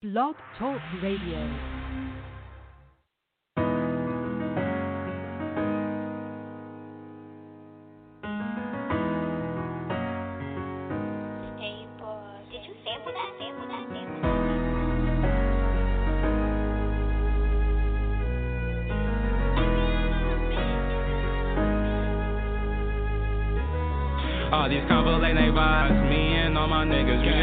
[0.00, 1.38] Blog Talk Radio.
[24.52, 27.37] All these convo late night vibes, me and all my niggas.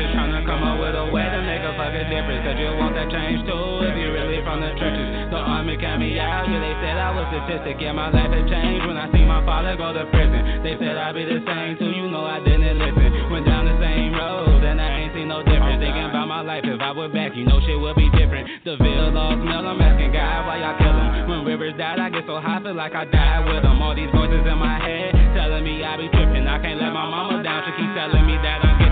[5.76, 7.84] The count me out, yeah, they said I was statistic.
[7.84, 10.64] Yeah, my life had changed when I see my father go to prison.
[10.64, 13.12] They said I'd be the same too, you know I didn't listen.
[13.28, 15.84] Went down the same road, and I ain't seen no difference.
[15.84, 18.48] Thinking about my life, if I were back, you know shit would be different.
[18.64, 21.12] The Ville all smell, I'm asking God why y'all kill him.
[21.28, 23.76] When rivers died, I get so high, feel like I died with them.
[23.84, 26.48] All these voices in my head telling me I be tripping.
[26.48, 28.84] I can't let my mama down, she keep telling me that I'm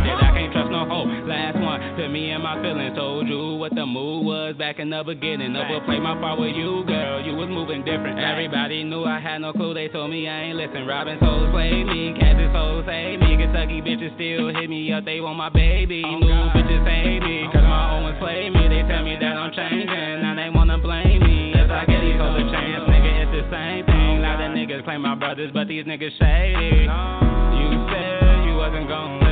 [0.86, 1.04] gifted.
[1.04, 1.28] I can't trust no hoe.
[1.28, 2.96] Last one to me and my feelings.
[2.96, 5.56] Told you what the mood was back in the beginning.
[5.56, 7.22] Overplayed my part with you, girl.
[7.22, 8.20] You was moving different.
[8.20, 9.73] Everybody knew I had no clue.
[9.73, 10.86] They told me I ain't listen.
[10.88, 13.38] Robin souls play me, Kansas souls save me.
[13.38, 15.06] Kentucky bitches still hit me up.
[15.06, 16.03] They want my baby.
[16.06, 18.68] Oh, New bitches hate me, oh, cause my old ones play me.
[18.68, 20.22] They tell me that I'm changing.
[20.22, 21.53] Now they wanna blame me.
[21.53, 24.20] As I get these hoes a chance, nigga, it's the same thing.
[24.20, 26.86] A lot of niggas claim my brothers, but these niggas shady.
[26.88, 29.22] You said you wasn't gon' live.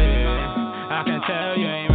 [1.02, 1.91] I can tell you ain't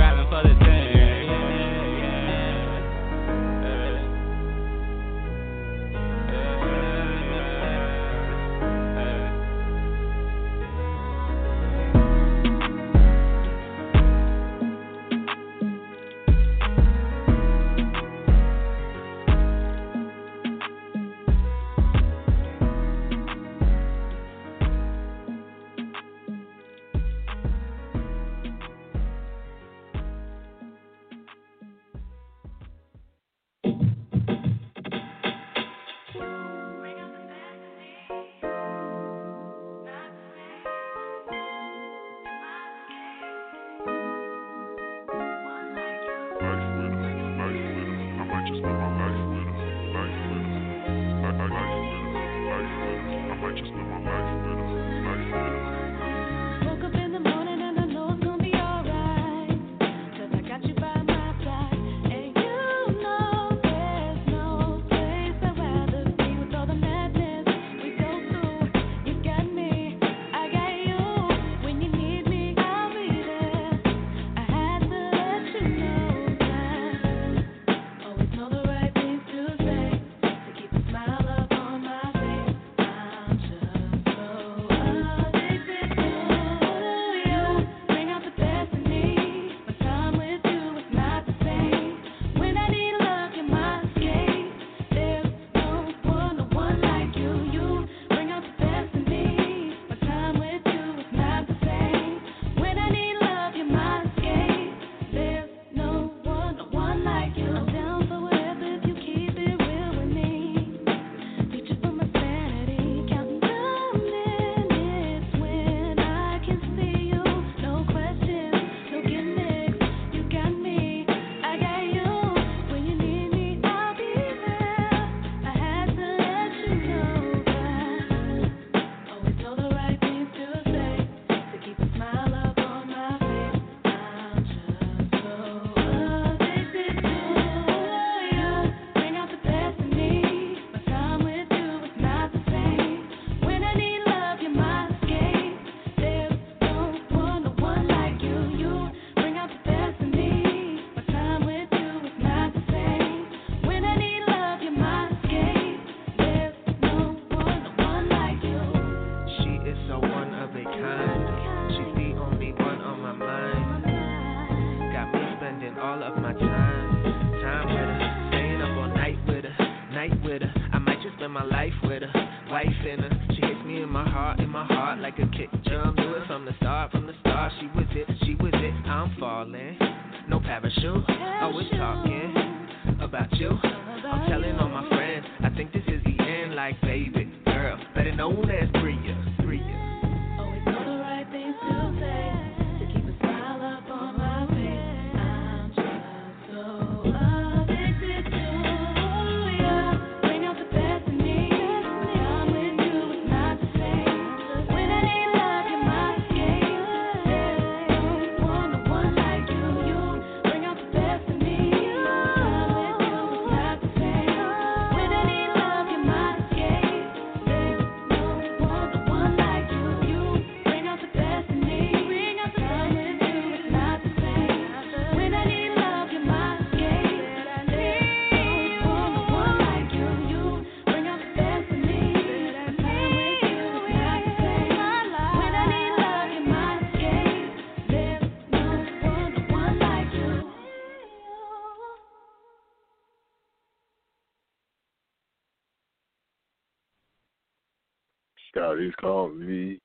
[248.57, 249.79] Scotty's calling me.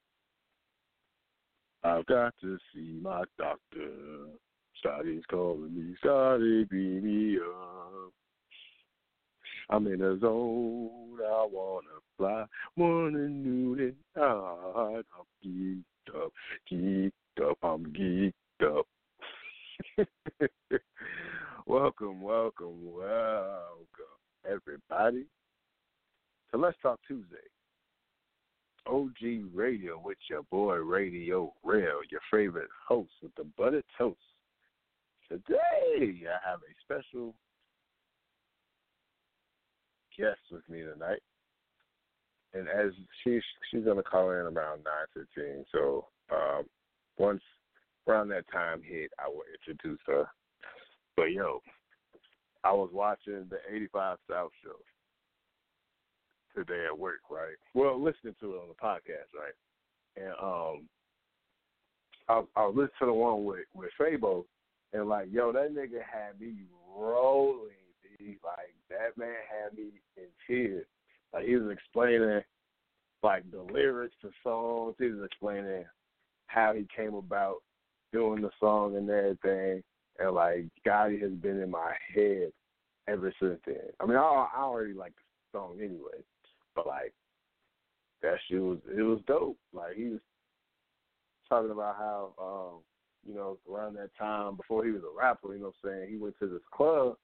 [1.83, 4.27] I've got to see my doctor.
[4.79, 5.93] Scotty's calling me.
[5.99, 8.13] Scotty, beat me up.
[9.69, 11.19] I'm in a zone.
[11.21, 11.87] I wanna
[12.17, 12.45] fly.
[12.77, 15.03] Morning, noon, and night.
[15.17, 16.31] I'm geeked up,
[16.71, 17.11] geeked
[17.43, 17.57] up.
[17.61, 18.33] I'm geeked
[18.65, 18.87] up.
[21.67, 25.25] welcome, welcome, welcome, everybody.
[26.51, 27.35] So let's talk Tuesday.
[28.87, 34.17] OG Radio with your boy Radio Real, your favorite host with the buttered toast.
[35.29, 37.33] Today I have a special
[40.17, 41.21] guest with me tonight.
[42.53, 42.91] And as
[43.23, 45.63] she's she's gonna call in around nine fifteen.
[45.71, 46.65] So um
[47.17, 47.41] once
[48.07, 50.25] around that time hit I will introduce her.
[51.15, 51.61] But yo,
[52.63, 54.75] I was watching the eighty five South show
[56.55, 57.55] today at work, right?
[57.73, 59.55] Well, listening to it on the podcast, right?
[60.17, 60.87] And um,
[62.27, 64.45] I, I was listening to the one with with Fabo,
[64.93, 66.53] and like, yo, that nigga had me
[66.95, 67.69] rolling.
[68.19, 68.37] Dude.
[68.43, 70.85] Like that man had me in tears.
[71.33, 72.41] Like he was explaining
[73.23, 74.95] like the lyrics to songs.
[74.99, 75.85] He was explaining
[76.47, 77.57] how he came about
[78.11, 79.83] doing the song and everything.
[80.19, 82.51] And like Gotti has been in my head
[83.07, 83.77] ever since then.
[83.99, 86.23] I mean, I, I already like the song anyway,
[86.75, 87.13] but like
[88.21, 89.57] that shit was it was dope.
[89.73, 90.19] Like he was
[91.49, 92.79] talking about how um,
[93.27, 96.09] you know, around that time before he was a rapper, you know what I'm saying,
[96.11, 97.15] he went to this club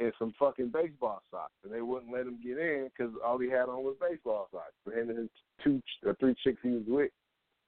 [0.00, 3.48] in some fucking baseball socks, and they wouldn't let him get in because all he
[3.48, 4.72] had on was baseball socks.
[4.84, 5.28] For him and his
[5.62, 7.10] two or three chicks he was with,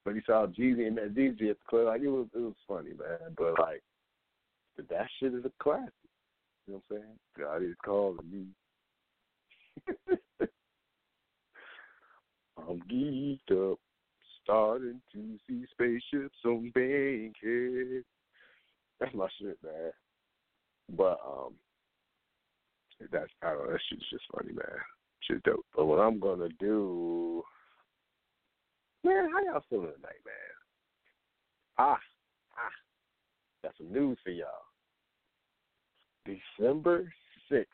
[0.04, 1.86] but he saw Jeezy and that DJ at the club.
[1.86, 3.34] Like it was, it was funny, man.
[3.36, 3.82] But like,
[4.88, 5.92] that shit is a classic.
[6.66, 7.18] You know what I'm saying?
[7.38, 8.46] God is calling me.
[12.68, 13.78] I'm geeked up,
[14.42, 18.04] starting to see spaceships on Bankhead.
[18.98, 19.92] That's my shit, man.
[20.96, 21.54] But um,
[23.12, 23.72] that's I don't know.
[23.72, 24.64] That shit's just funny, man.
[25.22, 25.64] Shit's dope.
[25.74, 27.42] But what I'm gonna do,
[29.04, 30.34] man, how y'all feeling tonight, man?
[31.78, 31.98] Ah,
[32.56, 32.72] ah,
[33.62, 34.48] got some news for y'all.
[36.26, 37.12] December
[37.50, 37.72] sixth,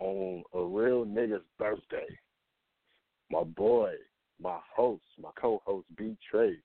[0.00, 2.06] on a real nigga's birthday,
[3.30, 3.92] my boy,
[4.42, 6.56] my host, my co-host B Trey,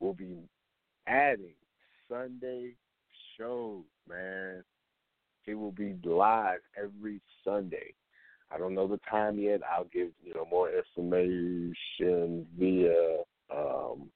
[0.00, 0.38] will be
[1.06, 1.54] adding
[2.08, 2.72] Sunday
[3.36, 4.62] shows, man.
[5.44, 7.94] He will be live every Sunday.
[8.50, 9.60] I don't know the time yet.
[9.64, 13.18] I'll give you know more information via
[13.54, 14.10] um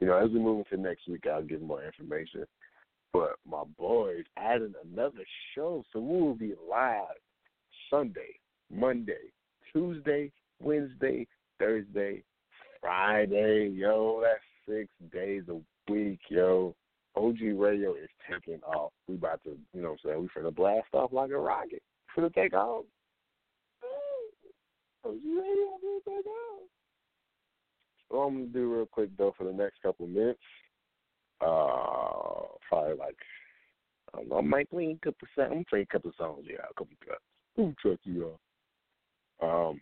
[0.00, 2.44] you know, as we move into next week I'll give more information.
[3.12, 5.24] But my boys adding another
[5.54, 7.04] show, so we will be live
[7.88, 8.40] Sunday,
[8.72, 9.32] Monday,
[9.72, 11.26] Tuesday, Wednesday,
[11.58, 12.22] Thursday,
[12.80, 16.74] Friday, yo, that's six days a week, yo.
[17.16, 18.92] OG Radio is taking off.
[19.06, 21.82] We about to, you know what I'm saying, we finna blast off like a rocket.
[22.16, 22.84] Finna take off.
[25.04, 26.62] OG Radio take off.
[28.10, 30.40] So I'm gonna do real quick though for the next couple minutes.
[31.40, 33.16] Uh probably like
[34.12, 35.48] I don't know, I might play a couple songs.
[35.48, 36.94] I'm gonna play a couple songs, yeah, a couple.
[37.58, 38.32] Ooh, check you
[39.42, 39.48] out.
[39.48, 39.80] Um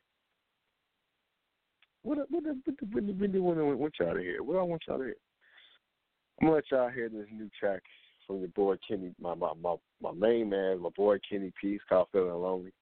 [2.02, 2.56] what what what what,
[2.90, 4.42] what, what, what, what, y'all to hear?
[4.42, 5.16] What I want y'all to hear?
[6.40, 7.82] I'm gonna let y'all hear this new track
[8.26, 11.68] from your boy Kenny, my my my, my main man, my boy Kenny P.
[11.68, 12.72] It's called Feeling Lonely.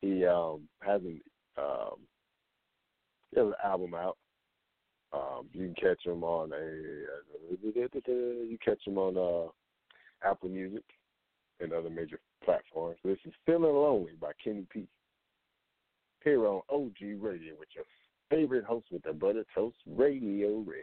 [0.00, 1.20] He um has an
[1.58, 1.98] um
[3.30, 4.16] he has an album out.
[5.12, 6.66] Um, you can catch him on a
[7.62, 10.84] you catch him on uh Apple Music
[11.60, 12.98] and other major platforms.
[13.04, 14.86] This is Feeling Lonely by Kenny P.
[16.24, 17.84] Here on OG Radio with your
[18.30, 20.82] favorite host with the butter toast, Radio Real.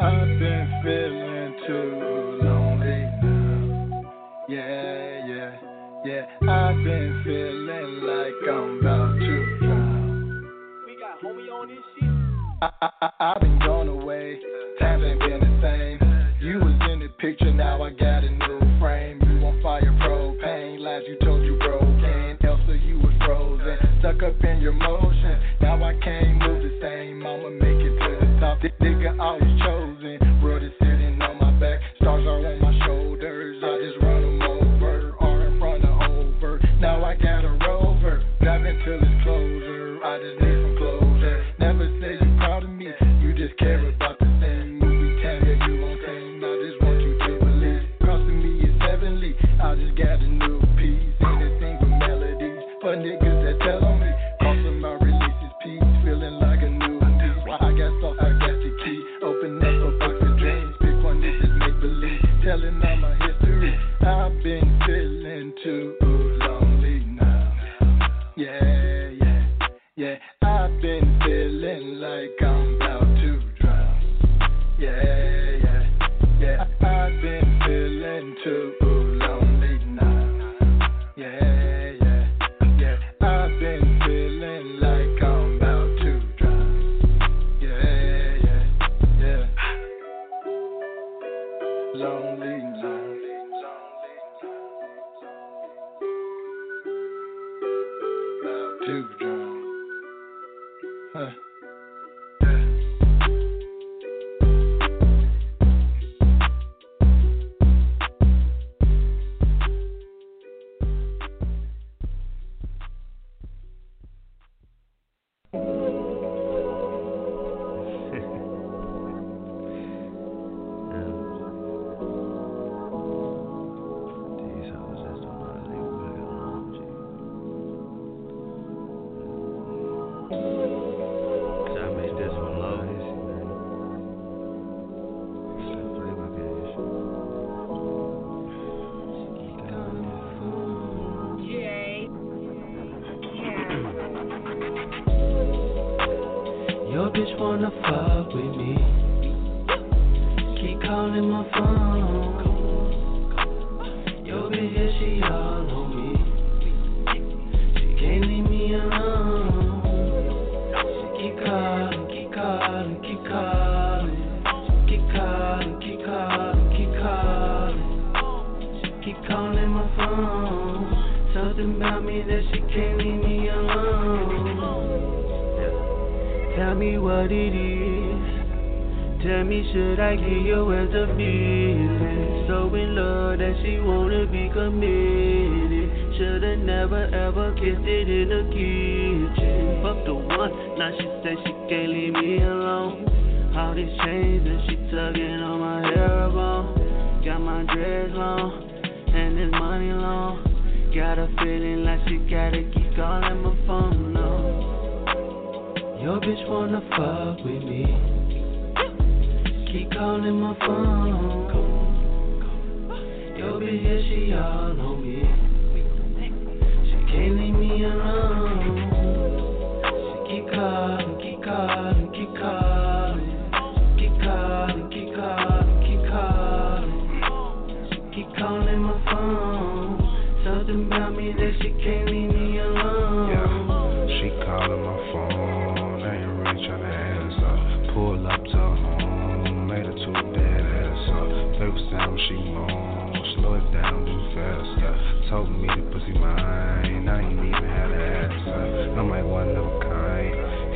[0.00, 4.14] I've been feeling too lonely now.
[4.48, 5.52] Yeah, yeah,
[6.04, 6.26] yeah.
[6.48, 9.07] I've been feeling like I'm about
[12.60, 14.36] I, I, I, I've been gone away.
[14.80, 15.98] Times ain't been the same.
[16.40, 19.22] You was in the picture, now I got a new frame.
[19.22, 20.80] You on fire, propane.
[20.80, 22.36] Lies you told you broken.
[22.42, 23.78] Elsa, you was frozen.
[24.00, 25.40] Stuck up in your motion.
[25.60, 27.24] Now I can't move the same.
[27.24, 28.60] I'ma make it to the top.
[28.60, 29.62] This nigga I was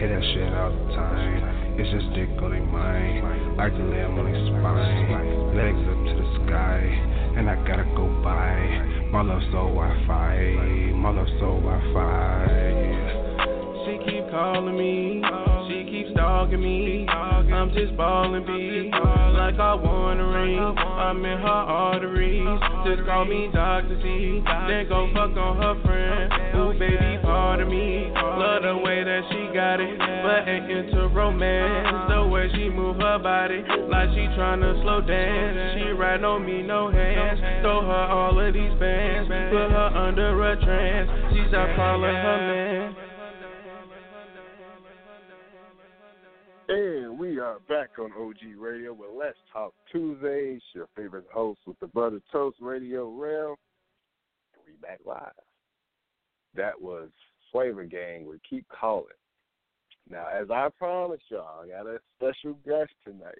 [0.02, 1.78] Hit that shit all the time.
[1.78, 3.22] It's just dick on their mind.
[3.60, 5.54] I can lay on their spine.
[5.54, 6.82] Legs up to the sky.
[7.38, 8.50] And I gotta go by.
[9.14, 10.98] My love so Wi-Fi.
[10.98, 12.50] My love so Wi-Fi.
[13.86, 15.22] She keep calling me,
[15.70, 17.06] she keeps stalking me.
[17.06, 20.58] I'm just ballin' B, like I want a ring.
[20.58, 22.58] I'm in her arteries.
[22.86, 24.02] Just call me Dr.
[24.02, 26.41] Z, then go fuck on her friend.
[26.78, 28.10] Baby, part of me.
[28.14, 32.10] Love the way that she got it, but ain't into romance.
[32.10, 35.78] The way she move her body, like she tryna slow dance.
[35.78, 37.38] She ride on me, no hands.
[37.62, 41.10] Throw her all of these bands, put her under a trance.
[41.34, 42.96] She start calling her man.
[46.68, 51.78] And we are back on OG Radio with Let's Talk Tuesdays, your favorite host with
[51.80, 53.56] the Brother Toast Radio Real.
[54.66, 55.32] We back live.
[56.54, 57.08] That was
[57.50, 59.06] Flavor Gang with Keep Calling.
[60.08, 63.38] Now, as I promised y'all, I got a special guest tonight.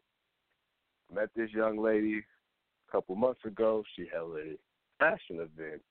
[1.13, 3.83] Met this young lady a couple months ago.
[3.97, 4.57] She held a
[4.99, 5.83] fashion event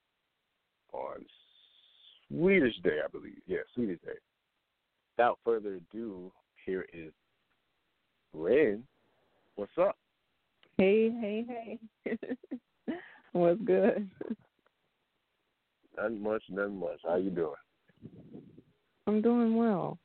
[0.92, 1.24] on
[2.28, 3.40] Sweetest Day, I believe.
[3.46, 4.18] Yeah, Sweetest Day.
[5.16, 6.32] Without further ado,
[6.64, 7.12] here is
[8.34, 8.82] Ren.
[9.56, 9.96] What's up?
[10.78, 12.18] Hey, hey, hey.
[13.32, 14.10] What's good?
[15.96, 17.00] Nothing much, nothing much.
[17.06, 17.54] How you doing?
[19.06, 19.98] I'm doing well.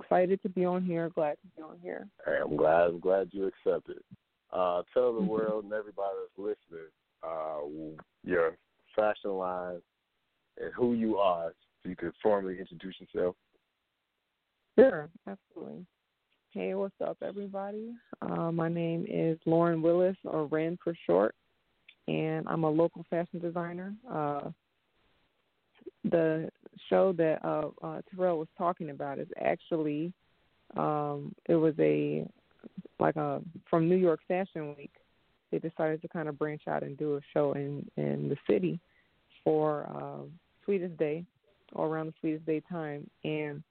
[0.00, 1.10] Excited to be on here.
[1.14, 2.08] Glad to be on here.
[2.26, 2.88] Hey, I'm glad.
[2.88, 3.98] I'm glad you accepted.
[4.52, 6.88] Uh, tell the world and everybody that's listening
[7.22, 7.58] uh,
[8.24, 8.56] your
[8.94, 9.80] fashion line
[10.60, 13.34] and who you are, so you could formally introduce yourself.
[14.78, 15.84] Sure, absolutely.
[16.50, 17.92] Hey, what's up, everybody?
[18.22, 21.34] Uh, my name is Lauren Willis, or Ren for short,
[22.06, 23.94] and I'm a local fashion designer.
[24.08, 24.50] Uh,
[26.04, 26.50] the
[26.88, 30.12] show that uh, uh, Terrell was talking about is actually
[30.76, 32.26] um, it was a
[32.98, 34.92] like a from New York Fashion Week.
[35.50, 38.80] They decided to kind of branch out and do a show in in the city
[39.42, 40.26] for uh,
[40.64, 41.24] Sweetest Day
[41.72, 43.62] or around the Sweetest Day time, and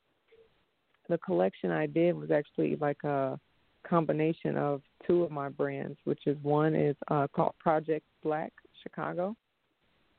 [1.09, 3.39] the collection I did was actually like a
[3.87, 9.35] combination of two of my brands, which is one is uh, called Project Black Chicago,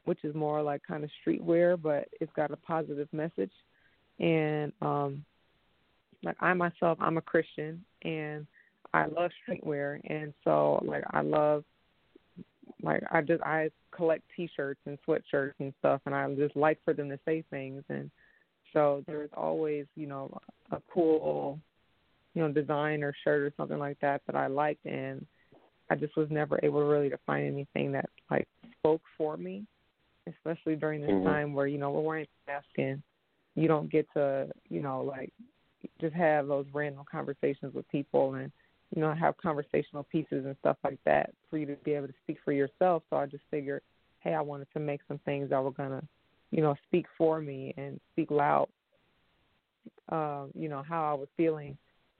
[0.04, 3.52] which is more like kind of streetwear, but it's got a positive message.
[4.18, 5.24] And um,
[6.22, 8.46] like I myself, I'm a Christian, and
[8.92, 11.64] I love streetwear, and so like I love
[12.82, 16.94] like I just I collect T-shirts and sweatshirts and stuff, and I just like for
[16.94, 18.10] them to say things, and
[18.72, 20.36] so there's always you know
[20.70, 21.58] a cool
[22.34, 25.26] you know design or shirt or something like that that I liked, and
[25.90, 28.46] I just was never able really to find anything that like
[28.78, 29.64] spoke for me,
[30.26, 31.24] especially during this Mhm.
[31.24, 33.02] time where you know we're wearing masks and
[33.54, 35.32] you don't get to you know like
[36.00, 38.50] just have those random conversations with people and
[38.94, 42.14] you know have conversational pieces and stuff like that for you to be able to
[42.22, 43.02] speak for yourself.
[43.10, 43.82] So I just figured,
[44.20, 46.02] hey, I wanted to make some things that were gonna
[46.50, 48.68] you know speak for me and speak loud.
[50.10, 51.76] Uh, you know how I was feeling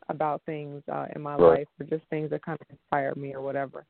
[0.09, 1.61] about things uh, in my Right.
[1.61, 3.87] life or just things that kind of inspired me or whatever.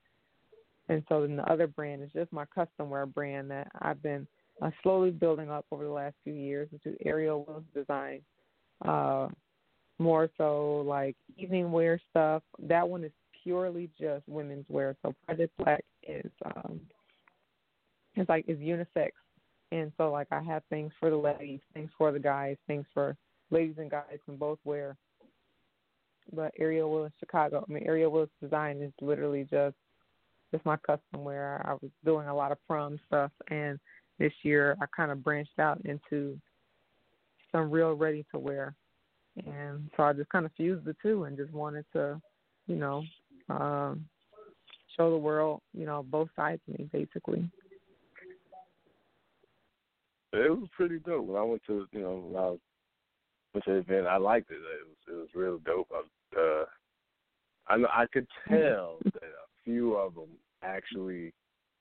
[0.89, 4.27] And so then the other brand is just my custom wear brand that I've been
[4.61, 8.21] uh, slowly building up over the last few years, is Ariel Willis Design.
[8.85, 9.29] Uh,
[9.99, 12.43] more so like evening wear stuff.
[12.59, 14.97] That one is purely just women's wear.
[15.03, 16.81] So Project Black is um
[18.17, 19.11] it's like is unisex.
[19.73, 23.17] And so like I have things for the ladies, things for the guys, things for
[23.51, 24.97] ladies and guys can both wear.
[26.33, 29.77] But Ariel Willis Chicago I mean Ariel Willis design is literally just
[30.55, 31.61] just my custom wear.
[31.65, 33.81] I was doing a lot of prom stuff and
[34.21, 36.39] this year I kind of branched out into
[37.51, 38.77] some real ready to wear
[39.47, 42.21] and so I just kind of fused the two and just wanted to,
[42.69, 43.03] you know,
[43.51, 44.07] um,
[44.97, 47.51] show the world, you know, both sides of me basically.
[50.33, 51.27] It was pretty dope.
[51.27, 52.59] When I went to, you know, when I was,
[53.55, 54.55] went to the event, I liked it.
[54.55, 55.89] It was, it was real dope.
[55.93, 56.65] I, uh,
[57.67, 60.29] I know I could tell that a few of them
[60.65, 61.33] actually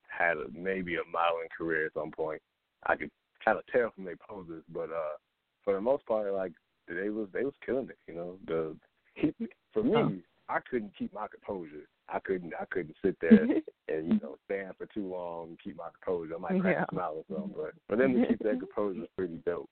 [0.08, 2.42] had a, maybe a modeling career at some point.
[2.86, 3.10] I could
[3.44, 5.18] kind of tell from their poses, but uh,
[5.64, 6.52] for the most part, like
[6.88, 7.98] they was they was killing it.
[8.08, 8.76] You know, the
[9.16, 9.34] he,
[9.74, 10.10] for me, Huh.
[10.50, 11.88] I couldn't keep my composure.
[12.10, 13.44] I couldn't I couldn't sit there
[13.88, 16.36] and you know stand for too long and keep my composure.
[16.36, 16.86] I might crack Yeah.
[16.90, 19.70] a smile or something, but for them to keep that composure is pretty dope.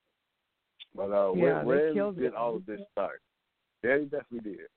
[0.95, 2.35] But uh, Yeah, where, where did it.
[2.35, 3.21] all of this start?
[3.83, 4.67] Yeah, they definitely did.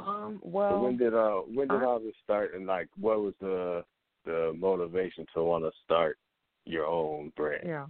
[0.00, 3.34] Um, well, when did uh when did I- all this start and like what was
[3.40, 3.84] the
[4.24, 6.18] the motivation to want to start
[6.64, 7.62] your own brand?
[7.66, 7.86] yeah.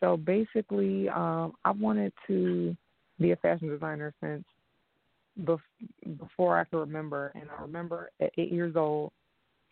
[0.00, 2.76] So basically, um, I wanted to
[3.18, 4.44] be a fashion designer since
[5.40, 7.32] bef- before I could remember.
[7.34, 9.12] And I remember at eight years old,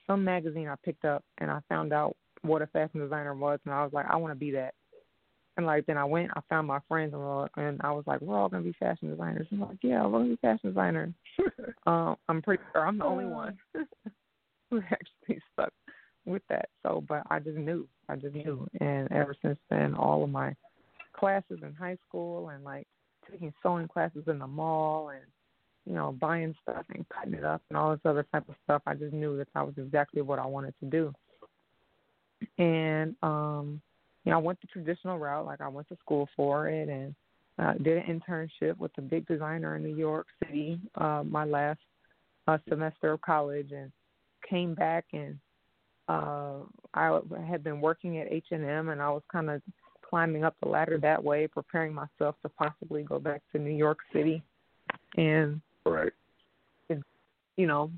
[0.06, 3.74] some magazine I picked up and I found out what a fashion designer was, and
[3.74, 4.74] I was like, I want to be that.
[5.56, 8.20] And like then I went, I found my friends, and, all- and I was like,
[8.20, 9.46] we're all gonna be fashion designers.
[9.50, 11.12] And I'm like, yeah, we're gonna be fashion designers.
[11.86, 13.56] um, I'm pretty sure I'm the only one
[14.70, 15.72] who actually stuck
[16.26, 16.68] with that.
[16.82, 20.54] So, but I just knew, I just knew, and ever since then, all of my
[21.12, 22.86] classes in high school and like
[23.30, 25.22] taking sewing classes in the mall and
[25.86, 28.82] you know buying stuff and cutting it up and all this other type of stuff,
[28.86, 31.12] I just knew that that was exactly what I wanted to do.
[32.58, 33.80] And um,
[34.24, 37.14] you know, I went the traditional route, like I went to school for it and
[37.58, 41.80] uh, did an internship with a big designer in New York City uh, my last
[42.48, 43.90] uh, semester of college, and
[44.48, 45.38] came back and
[46.08, 46.56] uh,
[46.92, 49.62] I had been working at H and M, and I was kind of
[50.08, 53.98] climbing up the ladder that way, preparing myself to possibly go back to New York
[54.12, 54.42] City,
[55.16, 56.12] and Right.
[57.56, 57.90] you know,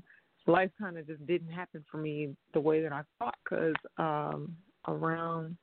[0.45, 4.55] life kind of just didn't happen for me the way that I thought because um,
[4.87, 5.57] around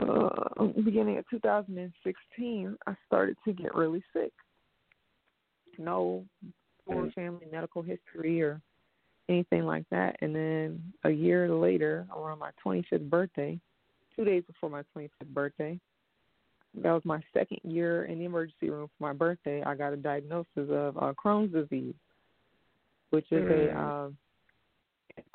[0.00, 4.32] uh, beginning of 2016, I started to get really sick.
[5.78, 6.24] No
[6.86, 8.60] poor family medical history or
[9.28, 10.16] anything like that.
[10.20, 13.58] And then a year later, around my 25th birthday,
[14.16, 15.78] two days before my 25th birthday,
[16.82, 19.62] that was my second year in the emergency room for my birthday.
[19.62, 21.94] I got a diagnosis of uh, Crohn's disease,
[23.10, 23.76] which is a Mm.
[23.76, 24.16] um,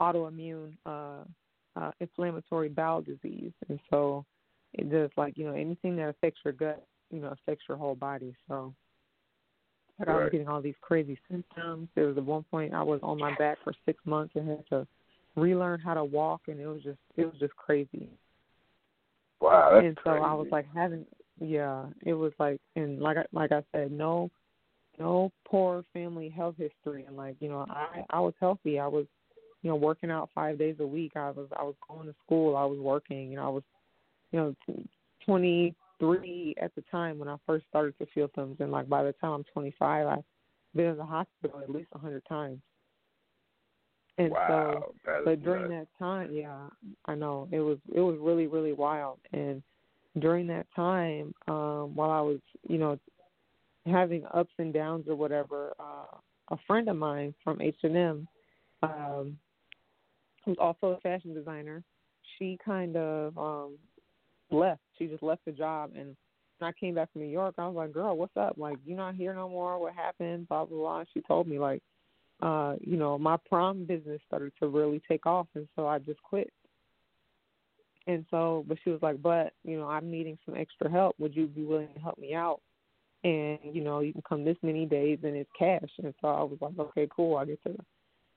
[0.02, 1.24] autoimmune uh,
[1.76, 4.26] uh, inflammatory bowel disease, and so
[4.78, 7.96] it does like you know anything that affects your gut, you know, affects your whole
[7.96, 8.34] body.
[8.48, 8.74] So
[10.00, 11.90] like I was getting all these crazy symptoms.
[11.96, 14.68] There was at one point I was on my back for six months and had
[14.70, 14.88] to
[15.36, 18.10] relearn how to walk, and it was just it was just crazy.
[19.42, 20.24] Wow, that's and so crazy.
[20.24, 21.06] I was like having
[21.40, 24.30] yeah, it was like and like I like I said, no
[25.00, 28.80] no poor family health history and like, you know, I I was healthy.
[28.80, 29.06] I was,
[29.62, 31.14] you know, working out five days a week.
[31.16, 33.64] I was I was going to school, I was working, you know, I was
[34.32, 34.56] you know,
[35.26, 39.04] twenty three at the time when I first started to feel things, and like by
[39.04, 40.24] the time I'm twenty five I've
[40.76, 42.60] been in the hospital at least a hundred times.
[44.20, 45.88] And wow, so but during nuts.
[46.00, 46.68] that time, yeah,
[47.06, 49.20] I know it was it was really really wild.
[49.34, 49.62] And
[50.20, 53.00] during that time, um, while I was you know
[53.86, 56.18] having ups and downs or whatever, uh,
[56.50, 58.28] a friend of mine from H and M,
[58.84, 59.38] um,
[60.44, 61.84] who's also a fashion designer,
[62.38, 63.76] she kind of um,
[64.52, 64.82] left.
[64.98, 66.16] She just left the job, and
[66.60, 68.56] when I came back from New York, I was like, "Girl, what's up?
[68.58, 69.80] Like, you not here no more?
[69.80, 71.04] What happened?" Blah blah blah.
[71.14, 71.82] She told me like
[72.42, 76.22] uh, you know, my prom business started to really take off, and so I just
[76.22, 76.52] quit.
[78.06, 81.16] And so, but she was like, but you know, I'm needing some extra help.
[81.20, 82.62] Would you be willing to help me out?
[83.24, 85.90] And you know, you can come this many days, and it's cash.
[86.02, 87.38] And so I was like, okay, cool.
[87.38, 87.76] I get to,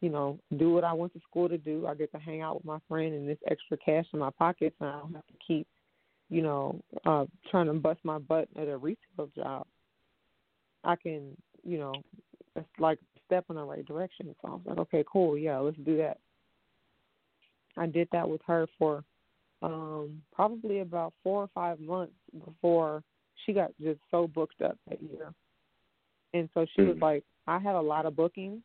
[0.01, 1.87] you know, do what I went to school to do.
[1.87, 4.77] I get to hang out with my friend, and this extra cash in my pockets,
[4.81, 5.67] and I don't have to keep,
[6.31, 9.67] you know, uh, trying to bust my butt at a retail job.
[10.85, 11.93] I can, you know,
[12.57, 14.35] it's like a step in the right direction.
[14.41, 16.19] So I was like, okay, cool, yeah, let's do that.
[17.77, 19.05] I did that with her for
[19.63, 22.15] um probably about four or five months
[22.47, 23.03] before
[23.45, 25.35] she got just so booked up that year.
[26.33, 28.63] And so she was like, I have a lot of bookings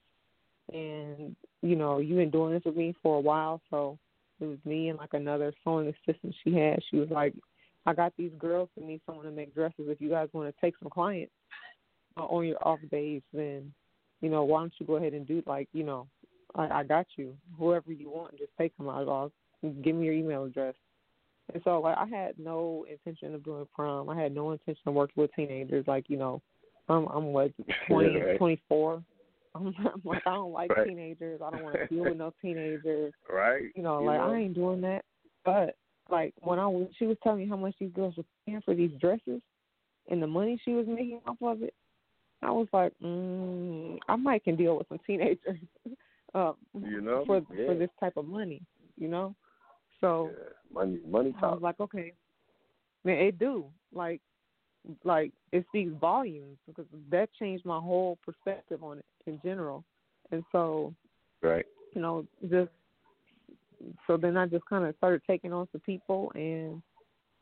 [0.71, 3.97] and, you know, you've been doing this with me for a while, so
[4.39, 6.80] it was me and like another sewing assistant she had.
[6.89, 7.34] She was like,
[7.86, 9.86] I got these girls who need someone to make dresses.
[9.88, 11.32] If you guys want to take some clients
[12.17, 13.71] uh, on your off days, then
[14.21, 16.08] you know why don't you go ahead and do like you know
[16.56, 17.36] I, I got you.
[17.58, 19.08] Whoever you want, just take them out.
[19.08, 19.32] I'll
[19.84, 20.76] give me your email address.
[21.54, 24.10] And so like I had no intention of doing prom.
[24.10, 25.86] I had no intention of working with teenagers.
[25.88, 26.41] Like you know,
[26.89, 27.52] I'm I'm what
[27.88, 28.38] twenty Right.
[28.38, 29.04] twenty four.
[29.56, 30.88] I'm, I'm like I don't like Right.
[30.88, 31.41] teenagers.
[31.45, 33.13] I don't want to deal with no teenagers.
[33.32, 33.63] right?
[33.76, 34.32] You know, You like know?
[34.34, 35.04] I ain't doing that.
[35.43, 35.76] But
[36.10, 38.74] like when I was, she was telling me how much these girls were paying for
[38.76, 39.41] these dresses,
[40.10, 41.74] and the money she was making off of it.
[42.41, 45.60] I was like, mm, I might can deal with some teenagers,
[46.34, 47.24] uh, You know?
[47.26, 47.65] for Yeah.
[47.68, 48.62] for this type of money,
[48.98, 49.36] you know.
[50.02, 50.50] So Yeah.
[50.74, 52.13] Money, money I was like, okay,
[53.04, 54.22] man, it do like
[55.04, 59.84] like it speaks volumes because that changed my whole perspective on it in general,
[60.32, 60.94] and so
[61.41, 61.65] right.
[61.94, 62.70] you know, just
[64.08, 66.82] so then I just kind of started taking on some people, and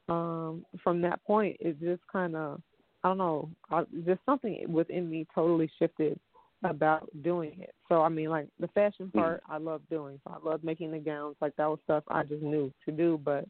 [0.10, 2.62] um from that point, it just kind of
[3.04, 6.20] I don't know, I, just something within me totally shifted
[6.64, 7.76] about doing it.
[7.90, 10.20] So I mean, like the fashion part, I love doing.
[10.24, 11.36] So I love making the gowns.
[11.42, 13.20] Like that was stuff I just knew to do.
[13.24, 13.46] But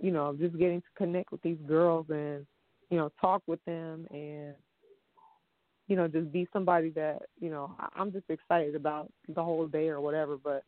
[0.00, 2.46] you know, just getting to connect with these girls and
[2.90, 4.54] you know talk with them and
[5.88, 9.66] you know just be somebody that you know I- I'm just excited about the whole
[9.66, 10.36] day or whatever.
[10.36, 10.64] But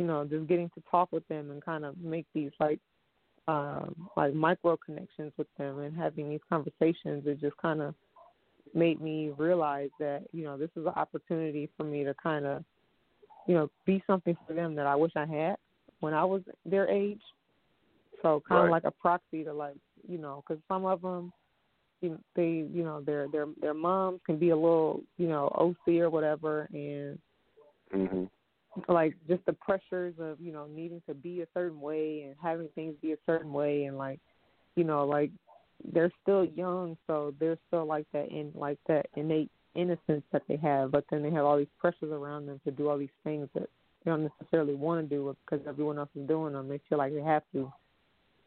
[0.00, 2.80] you know, just getting to talk with them and kind of make these like
[3.48, 7.94] um like micro connections with them and having these conversations it just kind of
[8.74, 12.64] made me realize that you know this is an opportunity for me to kind of
[13.46, 15.56] you know be something for them that I wish I had
[16.00, 17.20] when I was their age
[18.22, 18.70] so kind of Right.
[18.70, 19.76] like a proxy to like
[20.08, 21.32] you know because some of them
[22.00, 25.48] you know, they you know their their their moms can be a little you know
[25.54, 27.18] OC or whatever and
[27.92, 28.30] Mhm.
[28.88, 32.68] Like just the pressures of you know needing to be a certain way and having
[32.74, 34.20] things be a certain way and like
[34.76, 35.30] you know like
[35.92, 40.56] they're still young so they're still like that in like that innate innocence that they
[40.56, 43.48] have but then they have all these pressures around them to do all these things
[43.54, 43.68] that
[44.04, 47.12] they don't necessarily want to do because everyone else is doing them they feel like
[47.12, 47.72] they have to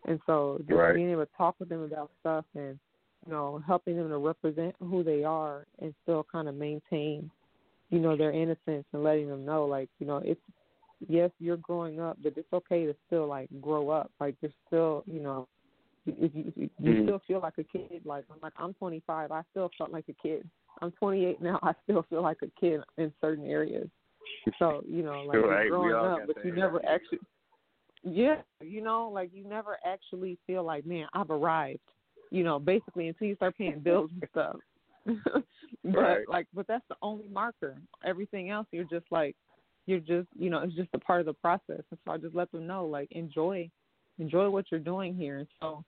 [0.06, 0.96] and so just Right.
[0.96, 2.80] being able to talk with them about stuff and
[3.26, 7.30] you know helping them to represent who they are and still kind of maintain
[7.94, 10.42] you know their innocence and letting them know like you know it's
[11.08, 14.10] yes you're growing up but it's okay to still like grow up.
[14.20, 15.48] Like you're still you know
[16.06, 17.04] you you, you Mhm.
[17.04, 20.14] still feel like a kid like I'm like I'm 25 I still felt like a
[20.14, 20.50] kid.
[20.82, 23.88] I'm 28 now I still feel like a kid in certain areas.
[24.58, 27.20] So you know like Right, you're growing up but you never actually
[28.04, 31.80] yeah you know like you never actually feel like man I've arrived
[32.32, 34.56] you know basically until you start paying bills and stuff
[35.36, 35.44] but
[35.84, 36.30] Right.
[36.30, 37.76] like but that's the only marker.
[38.06, 39.36] Everything else you're just like
[39.86, 41.82] you're just you know it's just a part of the process.
[41.92, 43.70] And so i just let them know like enjoy
[44.20, 45.40] enjoy what you're doing here.
[45.40, 45.84] And so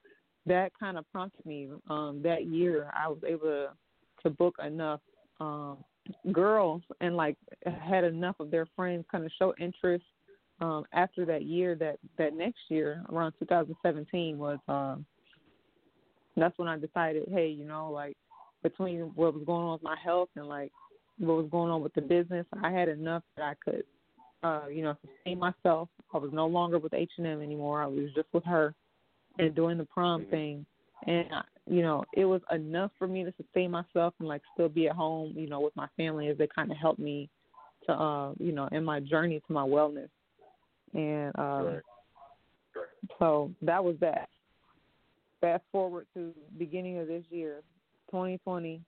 [0.46, 3.70] that kind of prompted me um that year i was able to
[4.22, 5.02] to book enough
[5.40, 5.78] um
[6.32, 7.36] girls and like
[7.88, 10.06] had enough of their friends kind of show interest
[10.62, 15.06] um after that year that that next year around 2017 was um
[16.38, 18.18] that's when I decided, hey, you know, like
[18.66, 20.72] between what was going on with my health and like
[21.20, 23.84] what was going on with the business, I had enough that I could
[24.46, 25.90] uh, you know, sustain myself.
[26.14, 27.82] I was no longer with H and M anymore.
[27.82, 28.76] I was just with her
[29.40, 30.66] and doing the prom thing.
[31.08, 34.70] And I, you know, it was enough for me to sustain myself and like still
[34.70, 37.30] be at home, you know, with my family as they kind of helped me
[37.88, 40.10] to, uh, you know, in my journey to my wellness.
[40.94, 41.82] And um, Right.
[43.20, 44.30] so that was that.
[45.42, 47.62] Fast forward to beginning of this year,
[48.16, 48.82] 2020.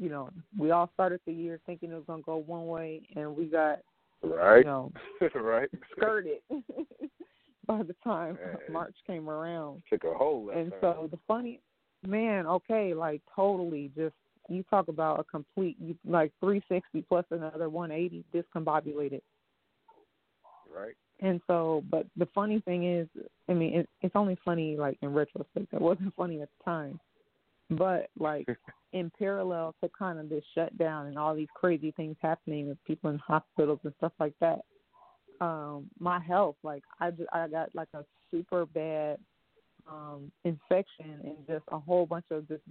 [0.00, 3.36] You know, we all started the year thinking it was gonna go one way, and
[3.36, 3.80] we got
[4.22, 4.58] Right.
[4.58, 4.92] you know
[5.34, 5.68] right.
[5.92, 6.38] skirted
[7.66, 8.56] by the time Man.
[8.70, 9.82] March came around.
[9.90, 10.80] Took a whole And turn.
[10.80, 11.60] so the funny,
[12.06, 14.14] man, okay, like totally just
[14.48, 19.20] you talk about a complete you like 360 plus another 180 discombobulated.
[20.74, 20.94] right.
[21.22, 23.06] And so, but the funny thing is,
[23.48, 25.72] I mean, it, it's only funny like in retrospect.
[25.72, 26.98] It wasn't funny at the time,
[27.70, 28.46] but like
[28.92, 33.10] in parallel to kind of this shutdown and all these crazy things happening with people
[33.10, 34.60] in hospitals and stuff like that,
[35.40, 39.18] um, my health, like I just, I got like a super bad
[39.90, 42.62] um infection and just a whole bunch of just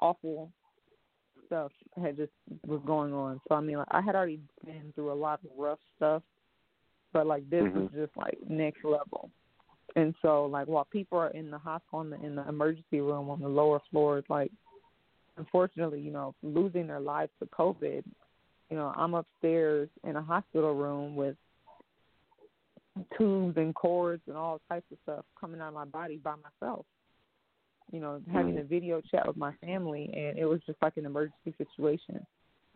[0.00, 0.50] awful
[1.46, 1.70] stuff
[2.02, 2.32] had just
[2.66, 3.40] was going on.
[3.48, 6.22] So I mean, like I had already been through a lot of rough stuff,
[7.12, 9.30] but like this was just like next level.
[9.96, 13.30] And so like while people are in the hospital in the, in the emergency room
[13.30, 14.52] on the lower floors, like
[15.36, 18.02] unfortunately, you know, losing their lives to COVID,
[18.70, 21.36] you know, I'm upstairs in a hospital room with
[23.16, 26.84] tubes and cords and all types of stuff coming out of my body by myself.
[27.92, 28.60] You know, having mm.
[28.60, 32.26] a video chat with my family, and it was just like an emergency situation.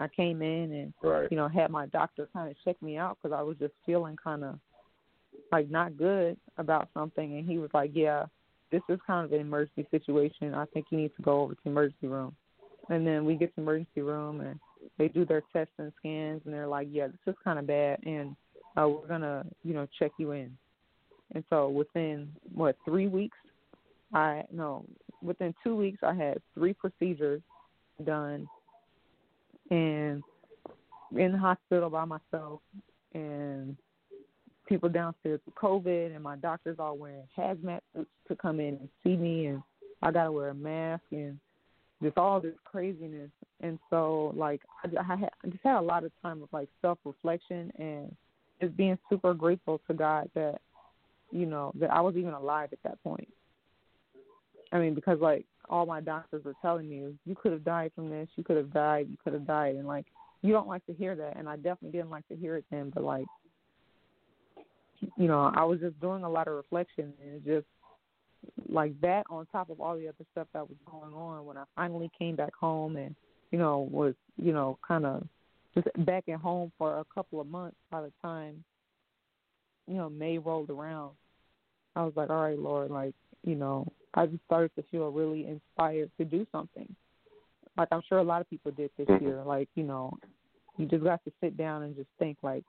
[0.00, 1.30] I came in and Right.
[1.30, 4.16] you know had my doctor kind of check me out because I was just feeling
[4.16, 4.58] kind of
[5.52, 8.24] like not good about something, and he was like, "Yeah,
[8.70, 10.54] this is kind of an emergency situation.
[10.54, 12.34] I think you need to go over to emergency room."
[12.88, 14.58] And then we get to emergency room and
[14.98, 18.00] they do their tests and scans, and they're like, "Yeah, this is kind of bad,
[18.04, 18.34] and
[18.76, 20.56] uh, we're gonna, you know, check you in."
[21.34, 23.38] And so within what three weeks,
[24.12, 24.84] I no,
[25.22, 27.42] within two weeks, I had three procedures
[28.04, 28.48] done,
[29.70, 30.22] and
[31.16, 32.60] in the hospital by myself,
[33.14, 33.76] and
[34.68, 38.88] people downstairs with COVID, and my doctors all wearing hazmat suits to come in and
[39.02, 39.62] see me, and
[40.02, 41.38] I gotta wear a mask and
[42.02, 43.30] just all this craziness.
[43.60, 46.98] And so, like, I, I, I just had a lot of time of like self
[47.04, 48.14] reflection and
[48.60, 50.60] just being super grateful to God that,
[51.30, 53.28] you know, that I was even alive at that point.
[54.72, 58.10] I mean, because like all my doctors were telling me, you could have died from
[58.10, 60.06] this, you could have died, you could have died, and like
[60.42, 62.90] you don't like to hear that, and I definitely didn't like to hear it then.
[62.92, 63.26] But like,
[65.16, 67.66] you know, I was just doing a lot of reflection, and just
[68.68, 71.64] like that on top of all the other stuff that was going on when I
[71.76, 73.14] finally came back home and
[73.50, 75.26] you know was you know kind of
[75.74, 78.64] just back at home for a couple of months by the time
[79.86, 81.12] you know May rolled around.
[81.94, 85.46] I was like, all right, Lord, like you know, I just started to feel really
[85.46, 86.94] inspired to do something.
[87.76, 89.24] Like I'm sure a lot of people did this mm-hmm.
[89.24, 89.42] year.
[89.44, 90.16] Like you know,
[90.78, 92.64] you just got to sit down and just think like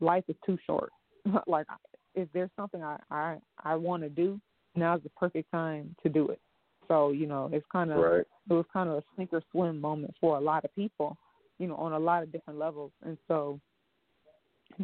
[0.00, 0.90] life is too short.
[1.46, 1.66] like
[2.14, 4.40] if there's something I I I want to do,
[4.74, 6.40] now's the perfect time to do it.
[6.88, 8.24] So you know, it's kind of Right.
[8.50, 11.16] it was kind of a sink or swim moment for a lot of people,
[11.58, 12.92] you know, on a lot of different levels.
[13.04, 13.60] And so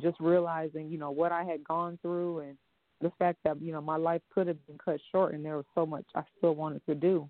[0.02, 2.58] just realizing, you know, what I had gone through and
[3.00, 5.66] the fact that, you know, my life could have been cut short and there was
[5.74, 7.28] so much I still wanted to do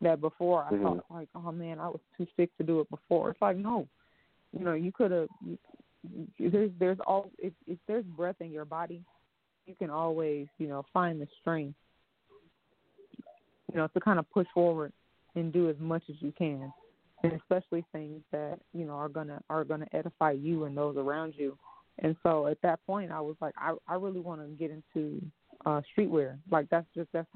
[0.00, 0.82] that before I Mhm.
[0.82, 3.30] thought like, oh man, I was too sick to do it before.
[3.30, 3.88] It's like, no.
[4.52, 5.28] You know, you could have
[6.38, 9.02] there's there's all if if there's breath in your body,
[9.66, 11.76] you can always, you know, find the strength
[13.72, 14.92] you know, to kind of push forward
[15.34, 16.72] and do as much as you can,
[17.22, 21.34] and especially things that you know are gonna are gonna edify you and those around
[21.36, 21.56] you.
[21.98, 25.22] And so at that point, I was like, I I really want to get into
[25.64, 26.38] uh streetwear.
[26.50, 27.28] Like that's just that's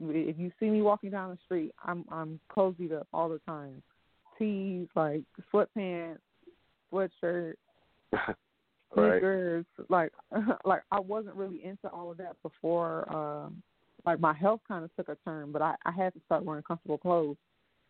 [0.00, 3.82] if you see me walking down the street, I'm I'm cozied up all the time.
[4.38, 6.18] Tees, like sweatpants,
[6.92, 7.54] sweatshirt,
[8.96, 9.12] Right.
[9.14, 9.66] sneakers.
[9.88, 10.12] Like
[10.64, 13.06] like I wasn't really into all of that before.
[13.10, 13.50] Uh,
[14.06, 16.62] like my health kind of took a turn, but I I had to start wearing
[16.62, 17.36] comfortable clothes,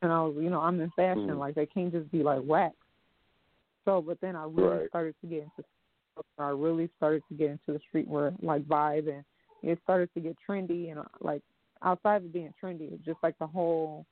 [0.02, 1.28] and I was you know I'm in fashion.
[1.28, 1.38] Mhm.
[1.38, 2.74] Like they can't just be like wax.
[3.84, 4.88] So, but then I really Right.
[4.88, 5.64] started to get into.
[6.36, 9.24] I really started to get into the streetwear like vibe, and
[9.62, 10.90] it started to get trendy.
[10.90, 11.42] And uh, like
[11.82, 14.04] outside of being trendy, it's just like the whole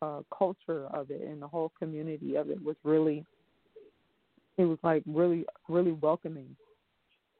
[0.00, 3.24] uh culture of it and the whole community of it was really
[4.56, 6.56] it was like really really welcoming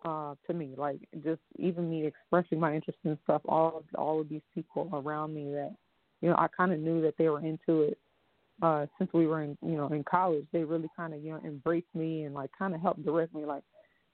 [0.04, 4.20] uh to me like just even me expressing my interest in stuff all of all
[4.20, 5.74] of these people around me that
[6.20, 7.98] you know I kind of knew that they were into it
[8.62, 10.46] uh since we were in you know in college.
[10.52, 13.44] They really kind of you know embraced me and like kind of helped direct me
[13.44, 13.62] like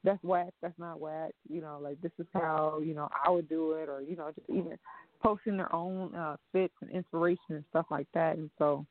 [0.03, 3.49] that's whack that's not whack you know like this is how you know I would
[3.49, 4.79] do it or you know just even
[5.23, 8.37] posting their own uh fits and inspiration and stuff like that.
[8.37, 8.87] And so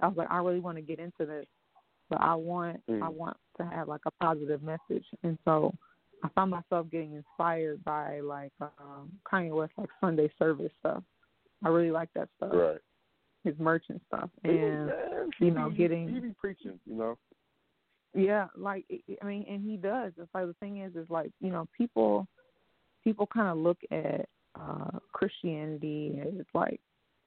[0.00, 1.46] I was like I really want to get into this
[2.10, 3.02] but I want Mm.
[3.02, 5.72] I want to have like a positive message, and so
[6.22, 11.02] I found myself getting inspired by like um Kanye West like Sunday service stuff.
[11.64, 12.80] I really like that stuff, Right.
[13.44, 14.92] his merch and stuff, and
[15.38, 17.16] you know getting he be preaching, you know.
[18.14, 20.12] yeah, like I- I mean, and he does.
[20.18, 22.26] It's like the thing is, is like you know, people,
[23.04, 26.80] people kind of look at uh Christianity and it's like,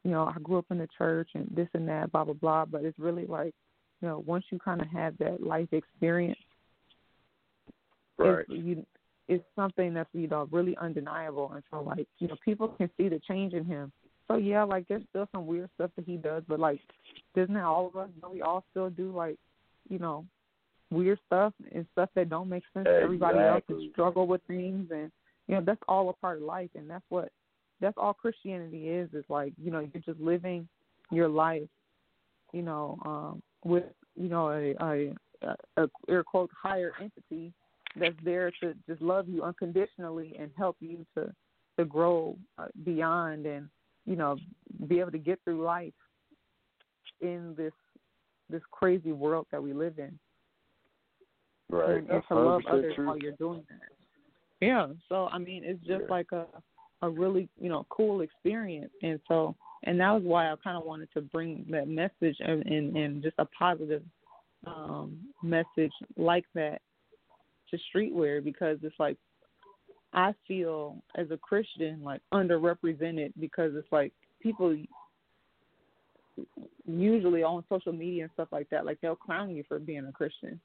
[0.03, 2.65] you know, I grew up in the church and this and that, blah blah blah.
[2.65, 3.53] But it's really like,
[4.03, 6.37] you know, once you kind of have that life experience,
[8.17, 8.45] Right.
[8.49, 8.85] it's, you,
[9.29, 11.53] it's something that's you know really undeniable.
[11.53, 13.93] And so like, you know, people can see the change in him.
[14.27, 16.81] So yeah, like there's still some weird stuff that he does, but like,
[17.33, 18.09] doesn't that all of us?
[18.21, 19.37] Don't we all still do like,
[19.89, 20.25] you know,
[20.91, 23.85] weird stuff and stuff that don't make sense to everybody else Exactly.
[23.85, 25.11] and struggle with things and
[25.47, 27.29] you know that's all a part of life and that's what
[27.79, 30.67] that's all Christianity is is like you know you're just living
[31.09, 31.67] your life
[32.51, 37.53] you know um with you know a a, a, a air quote higher entity
[37.95, 41.31] that's there to just love you unconditionally and help you to
[41.77, 43.69] to grow uh, beyond and
[44.05, 44.37] you know
[44.87, 45.93] be able to get through life
[47.21, 47.73] in this
[48.49, 50.17] this crazy world that we live in
[51.69, 51.97] Right.
[51.97, 53.07] and, and to love others true.
[53.07, 54.65] while you're doing that.
[54.65, 54.87] Yeah.
[55.09, 56.07] So I mean, it's just Yeah.
[56.09, 56.45] like a
[57.03, 60.85] a really you know cool experience, and so and that was why I kind of
[60.85, 64.01] wanted to bring that message and and, and just a positive
[64.65, 66.81] um message like that
[67.69, 69.17] to streetwear because it's like
[70.13, 74.77] I feel as a Christian like underrepresented because it's like people
[76.85, 80.11] usually on social media and stuff like that like they'll clown you for being a
[80.11, 80.59] Christian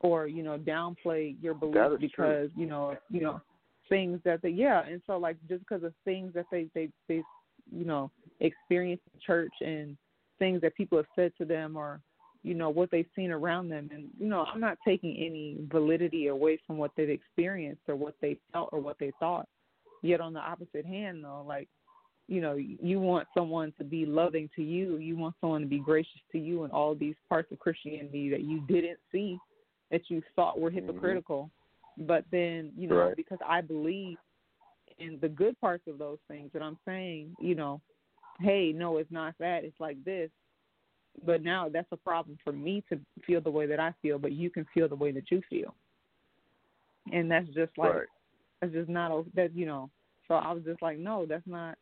[0.00, 3.40] or you know downplay your beliefs because you know you know
[3.88, 7.22] things that they yeah and so like just because of things that they they they
[7.70, 9.96] you know experience in church and
[10.38, 12.00] things that people have said to them or
[12.42, 13.88] you know what they've seen around them.
[13.92, 18.14] And you know i'm not taking any validity away from what they've experienced or what
[18.20, 19.48] they felt or what they thought.
[20.02, 21.68] Yet on the opposite hand though like
[22.28, 24.96] you know you want someone to be loving to you.
[24.96, 28.42] You want someone to be gracious to you and all these parts of christianity that
[28.42, 29.38] you didn't see
[29.90, 30.86] that you thought were mm-hmm.
[30.86, 31.50] hypocritical
[31.98, 33.16] but then you know Right.
[33.16, 34.18] because i believe
[34.98, 37.80] in the good parts of those things that i'm saying you know
[38.40, 40.30] hey no it's not that it's like this
[41.24, 44.32] but now that's a problem for me to feel the way that i feel but
[44.32, 45.74] you can feel the way that you feel
[47.12, 48.08] and that's just like Right.
[48.60, 49.90] that's just not o- that you know
[50.26, 51.76] so i was just like no that's not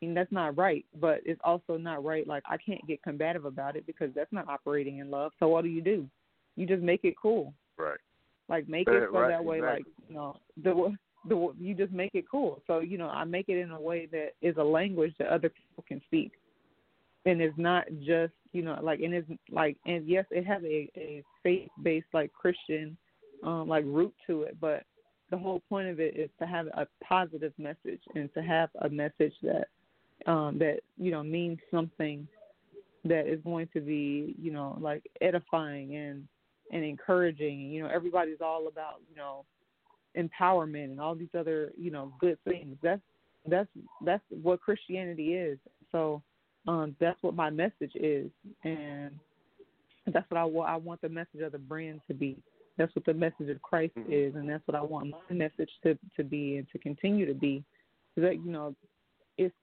[0.00, 2.26] I mean, that's not right, but it's also not right.
[2.26, 5.32] Like I can't get combative about it because that's not operating in love.
[5.38, 6.06] So what do you do?
[6.56, 7.54] You just make it cool.
[7.78, 7.98] Right.
[8.48, 10.96] Like make it so right, that way, like you know, the
[11.28, 12.62] the you just make it cool.
[12.66, 15.48] So you know, I make it in a way that is a language that other
[15.48, 16.32] people can speak,
[17.24, 20.88] and it's not just you know like and it's like and yes, it has a
[20.96, 22.96] a faith based like Christian
[23.44, 24.84] um like root to it, but
[25.30, 28.88] the whole point of it is to have a positive message and to have a
[28.88, 29.66] message that
[30.30, 32.28] um that you know means something
[33.04, 36.28] that is going to be you know like edifying and
[36.72, 39.44] and encouraging you know everybody's all about you know
[40.16, 42.76] empowerment and all these other you know good things.
[42.82, 43.00] That's
[43.48, 43.68] that's
[44.04, 45.58] that's what christianity is.
[45.92, 46.22] So
[46.66, 48.30] um that's what my message is
[48.64, 49.10] and
[50.12, 52.36] that's what i want i want the message of the brand to be.
[52.78, 55.98] That's what the message of christ is and that's what i want my message to
[56.16, 57.62] to be and to continue to be.
[58.16, 58.74] That you know
[59.36, 59.54] it's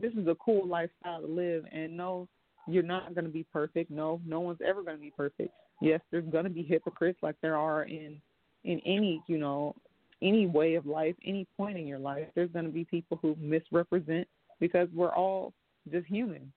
[0.00, 2.28] this is a cool lifestyle to live and no
[2.68, 3.90] you're not going to be perfect.
[3.90, 5.50] No no one's ever going to be perfect.
[5.80, 8.20] Yes there's going to be hypocrites like there are in
[8.64, 9.74] in any you know
[10.22, 12.26] any way of life any point in your life.
[12.34, 14.26] There's going to be people who misrepresent
[14.60, 15.52] because we're all
[15.90, 16.52] just human.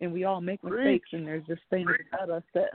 [0.00, 2.70] And we all make mistakes and there's just things about us that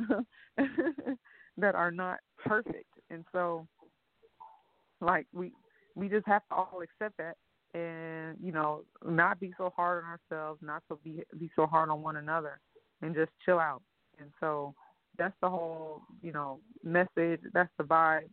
[1.58, 2.90] that are not perfect.
[3.10, 3.66] And so
[5.00, 5.52] like we
[5.96, 7.38] we just have to all accept that
[7.74, 11.90] and you know not be so hard on ourselves not to be be so hard
[11.90, 12.60] on one another
[13.02, 13.82] and just chill out
[14.20, 14.74] and so
[15.18, 18.30] that's the whole you know message that's the vibe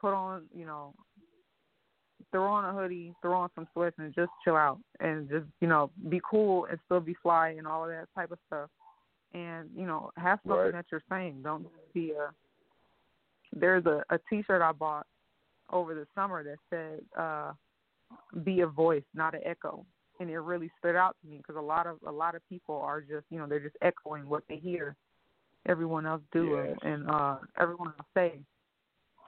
[0.00, 0.92] put on you know
[2.32, 5.68] throw on a hoodie throw on some sweats and just chill out and just you
[5.68, 8.68] know be cool and still be fly and all of that type of stuff
[9.34, 10.72] and you know have something Right.
[10.72, 11.42] that you're saying.
[11.42, 12.30] Don't be a.
[13.52, 15.06] There's a a T-shirt I bought
[15.70, 17.52] over the summer that said, uh,
[18.44, 19.84] "Be a voice, not an echo,"
[20.20, 22.76] and it really stood out to me because a lot of a lot of people
[22.76, 24.96] are just you know they're just echoing what they hear
[25.66, 26.78] everyone else do Yes.
[26.82, 28.40] and, uh everyone else say.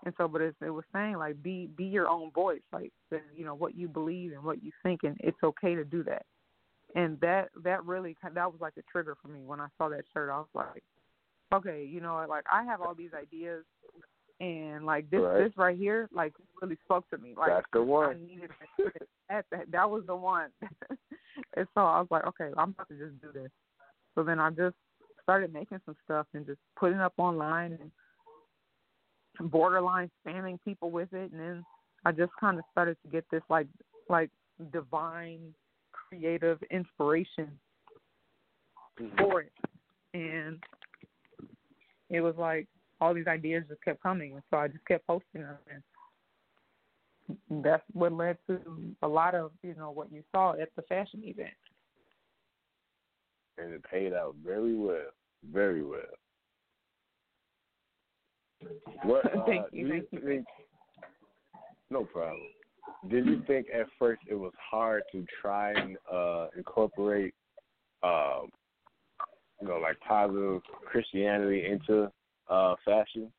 [0.07, 3.21] And so, but it, it was saying like be be your own voice, like the,
[3.37, 6.25] you know what you believe and what you think, and it's okay to do that.
[6.95, 10.05] And that that really that was like a trigger for me when I saw that
[10.13, 10.31] shirt.
[10.31, 10.83] I was like,
[11.53, 13.65] okay, you know, like I have all these ideas,
[14.41, 15.45] and like this Right.
[15.45, 17.35] this right here, like really spoke to me.
[17.37, 18.27] Like That's the I one.
[18.27, 18.51] needed
[19.29, 20.51] that, that that was the one.
[21.57, 23.51] and so I was like, okay, I'm about to just do this.
[24.15, 24.77] So then I just
[25.23, 27.91] started making some stuff and just putting it up online and
[29.51, 31.65] borderline spamming people with it and then
[32.05, 33.67] I just kind of started to get this like
[34.09, 34.31] like
[34.73, 35.55] divine
[35.93, 37.49] creative inspiration
[39.01, 39.17] mm-hmm.
[39.17, 39.53] for it
[40.15, 40.59] and
[42.11, 42.67] it was like
[43.01, 45.83] all these ideas just kept coming and so I just kept posting them and
[47.63, 48.59] that's what led to
[49.03, 51.55] a lot of you know what you saw at the fashion event
[53.63, 55.11] and it paid out very well,
[55.53, 56.01] very well.
[59.05, 60.21] What uh, Thank you, thank you.
[60.21, 60.47] think?
[61.91, 62.41] No problem.
[63.09, 67.35] Did you think at first it was hard to try and uh, incorporate,
[68.03, 68.49] um,
[69.61, 72.11] you know, like positive Christianity into
[72.51, 73.33] uh, fashion?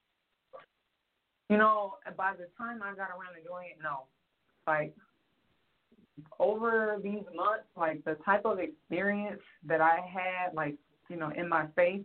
[1.49, 4.05] You know, by the time I got around to doing it, no.
[4.65, 4.95] Like
[6.39, 10.75] over these months, like the type of experience that I had, like
[11.09, 12.03] you know, in my face,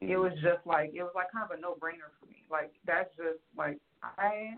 [0.00, 2.42] it was just like it was like kind of a no brainer for me.
[2.50, 4.54] Like that's just like I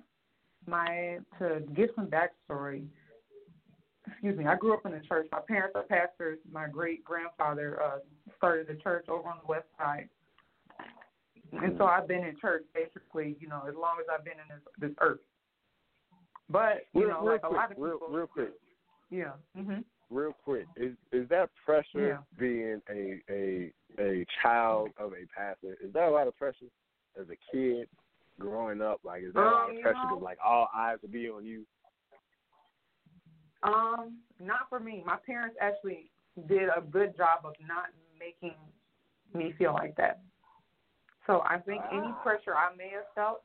[0.66, 2.86] my to give some backstory.
[4.06, 5.28] Excuse me, I grew up in the church.
[5.30, 6.38] My parents are pastors.
[6.50, 7.98] My great grandfather uh
[8.38, 10.08] started the church over on the west side.
[11.52, 14.48] And so I've been in church basically, you know, as long as I've been in
[14.48, 15.20] this this earth.
[16.48, 18.52] But you Real, know, real like quick, a lot of real, people, real quick,
[19.10, 19.32] yeah.
[19.56, 19.84] Mhm.
[20.10, 20.66] real quick.
[20.76, 22.18] Is is that pressure Yeah.
[22.38, 25.76] being a a a child of a pastor?
[25.82, 26.66] Is that a lot of pressure
[27.20, 27.88] as a kid
[28.38, 29.00] growing up?
[29.04, 30.06] Like, is that a lot Um, of pressure?
[30.10, 31.66] know- like all eyes will be on you.
[33.62, 35.02] Um, not for me.
[35.06, 36.10] My parents actually
[36.48, 38.56] did a good job of not making
[39.34, 40.20] me feel like that.
[41.26, 43.42] So I think any pressure I may have felt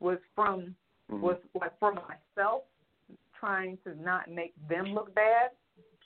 [0.00, 0.74] was from
[1.08, 2.62] was like for myself
[3.38, 5.50] trying to not make them look bad,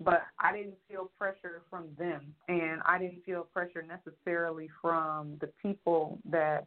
[0.05, 2.35] but I didn't feel pressure from them.
[2.49, 6.67] And I didn't feel pressure necessarily from the people that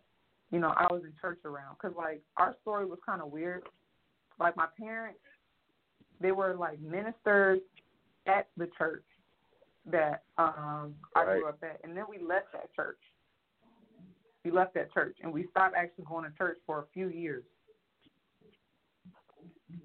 [0.51, 1.77] you know I was in church around.
[1.79, 3.63] Cuz like our story was kind of weird.
[4.39, 5.19] Like my parents
[6.19, 7.59] they were like ministers
[8.27, 9.05] at the church
[9.85, 11.79] that um I grew up at.
[11.83, 12.99] And then we left that church.
[14.45, 17.43] We left that church and we stopped actually going to church for a few years.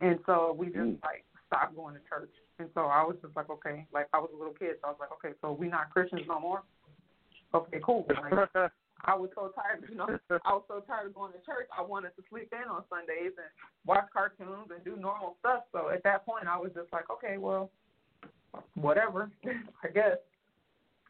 [0.03, 1.03] And so we just Mm.
[1.03, 2.31] like stopped going to church.
[2.59, 4.91] And so I was just like, okay, like I was a little kid, so I
[4.91, 6.63] was like, okay, so we not Christians no more.
[7.55, 8.07] Okay, cool.
[8.09, 8.49] Like,
[9.05, 11.67] I was so tired, you know, I was so tired of going to church.
[11.77, 13.49] I wanted to sleep in on Sundays and
[13.87, 15.65] watch cartoons and do normal stuff.
[15.73, 17.71] So at that point, I was just like, okay, well,
[18.75, 19.31] whatever,
[19.83, 20.19] I guess.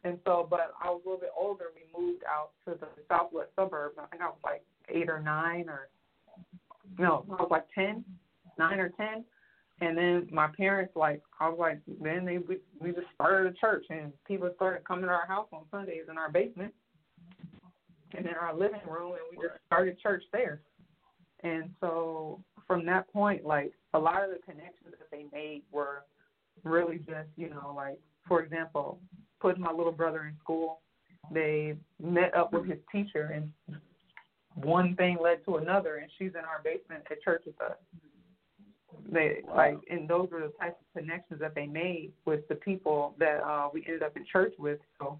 [0.02, 1.66] And so, but I was a little bit older.
[1.74, 3.96] We moved out to the southwest suburbs.
[3.98, 5.88] I think I was like eight or nine, or
[6.98, 8.04] no, I was like ten,
[8.58, 9.24] nine or ten.
[9.82, 13.56] And then my parents, like, I was like, then they we, we just started a
[13.58, 16.72] church, and people started coming to our house on Sundays in our basement
[18.16, 20.60] and in our living room, and we just started church there.
[21.42, 26.04] And so from that point, like a lot of the connections that they made were
[26.64, 27.98] really just, you know, like
[28.28, 28.98] for example,
[29.40, 30.80] putting my little brother in school.
[31.32, 33.52] They met up with his teacher, and
[34.54, 37.76] one thing led to another, and she's in our basement at church with us.
[39.10, 43.14] They like, and those were the types of connections that they made with the people
[43.18, 44.78] that uh, we ended up in church with.
[44.98, 45.18] So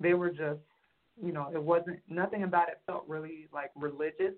[0.00, 0.60] they were just,
[1.22, 4.34] you know, it wasn't nothing about it felt really like religious.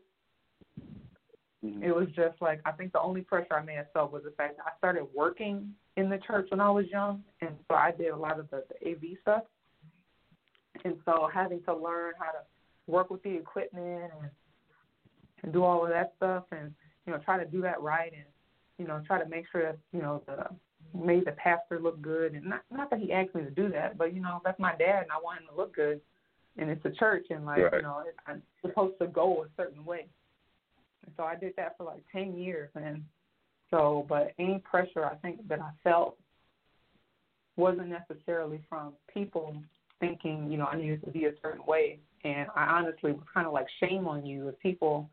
[1.64, 1.82] Mm-hmm.
[1.82, 4.30] It was just like I think the only pressure I may have felt was the
[4.30, 7.90] fact that I started working in the church when I was young, and so I
[7.90, 9.42] did a lot of the, the AV stuff.
[10.84, 12.44] And so having to learn how to
[12.86, 14.30] work with the equipment and,
[15.42, 16.72] and do all of that stuff, and
[17.06, 18.24] you know try to do that right, and
[18.78, 20.46] you know try to make sure that you know the
[20.94, 23.98] made the pastor look good, and not not that he asked me to do that,
[23.98, 26.00] but you know that's my dad, and I want him to look good,
[26.56, 27.74] and it's a church, and like Right.
[27.74, 30.06] you know it, I'm supposed to go a certain way.
[31.16, 33.02] So I did that for like ten years, and
[33.70, 36.16] so but any pressure I think that I felt
[37.56, 39.62] wasn't necessarily from people
[40.00, 41.98] thinking, you know, I needed to be a certain way.
[42.24, 45.10] And I honestly was kind of like shame on you if people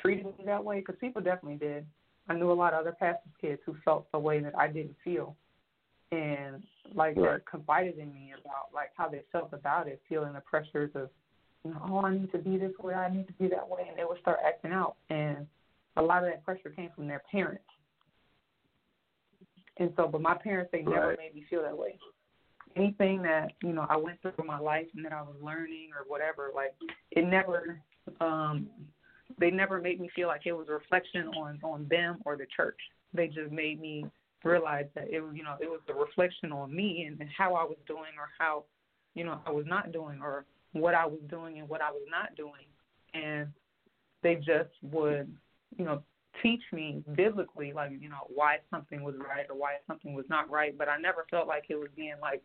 [0.00, 1.86] treated me that way because people definitely did.
[2.28, 4.96] I knew a lot of other pastors' kids who felt the way that I didn't
[5.02, 5.36] feel,
[6.12, 6.62] and
[6.94, 7.44] like Right.
[7.46, 11.08] confided in me about like how they felt about it, feeling the pressures of,
[11.88, 14.04] oh, I need to be this way, I need to be that way, and they
[14.04, 14.96] would start acting out.
[15.10, 15.46] And
[15.96, 17.64] a lot of that pressure came from their parents.
[19.78, 21.18] And so, but my parents, they never Right.
[21.18, 21.98] made me feel that way.
[22.74, 25.90] Anything that you know I went through in my life and that I was learning
[25.94, 26.74] or whatever, like
[27.10, 27.80] it never,
[28.20, 28.68] um,
[29.38, 32.46] they never made me feel like it was a reflection on on them or the
[32.54, 32.78] church.
[33.14, 34.06] They just made me
[34.44, 37.54] realize that it was, you know, it was a reflection on me and, and how
[37.54, 38.64] I was doing or how,
[39.14, 40.44] you know, I was not doing or
[40.80, 42.66] what I was doing and what I was not doing.
[43.14, 43.48] And
[44.22, 45.32] they just would,
[45.76, 46.02] you know,
[46.42, 50.50] teach me biblically, like, you know, why something was right or why something was not
[50.50, 50.76] right.
[50.76, 52.42] But I never felt like it was being like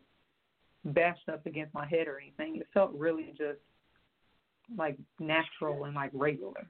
[0.84, 2.56] bashed up against my head or anything.
[2.56, 3.58] It felt really just
[4.76, 6.66] like natural and like regular.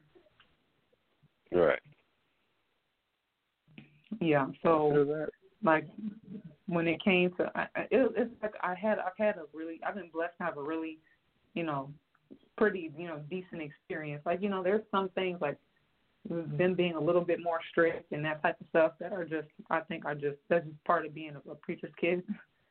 [1.52, 1.78] Right.
[4.20, 4.46] Yeah.
[4.62, 5.26] So
[5.62, 5.86] like
[6.66, 9.80] when it came to I, I- it, it's like I had I've had a really
[9.86, 10.98] I've been blessed to have a really
[11.54, 11.90] you know
[12.56, 15.56] pretty you know decent experience like you know there's some things like
[16.28, 19.48] them being a little bit more strict and that type of stuff that are just
[19.70, 22.22] I think are just that's just part of being a, a preacher's kid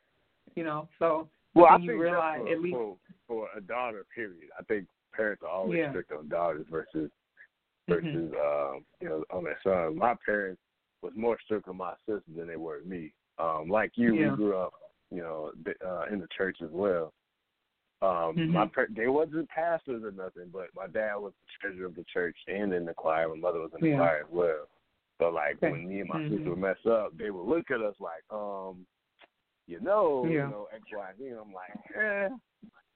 [0.56, 4.50] you know so Well, I you realize for, at least for, for a daughter, period.
[4.58, 5.90] I think parents are always Yeah.
[5.90, 7.12] strict on daughters versus
[7.90, 8.04] Mhm.
[8.04, 9.98] versus um, you know on their sons.
[9.98, 10.62] My parents
[11.02, 13.12] was more strict on my sister than they were me.
[13.38, 14.30] Um, like you, Yeah.
[14.32, 14.74] we grew up,
[15.10, 15.52] you know,
[15.86, 17.12] uh, in the church as well.
[18.02, 18.54] Um, Mhm.
[18.54, 22.04] My par- they wasn't pastors or nothing, but my dad was the treasurer of the
[22.06, 23.30] church and in the choir.
[23.30, 23.98] My mother was in the Yeah.
[23.98, 24.68] choir as well.
[25.20, 25.70] So like Okay.
[25.72, 26.30] when me and my Mhm.
[26.30, 28.88] sister would mess up, they would look at us like, um,
[29.68, 30.46] you know, Yeah.
[30.46, 31.28] you know, X, Y, Z.
[31.28, 32.30] And I'm like, eh,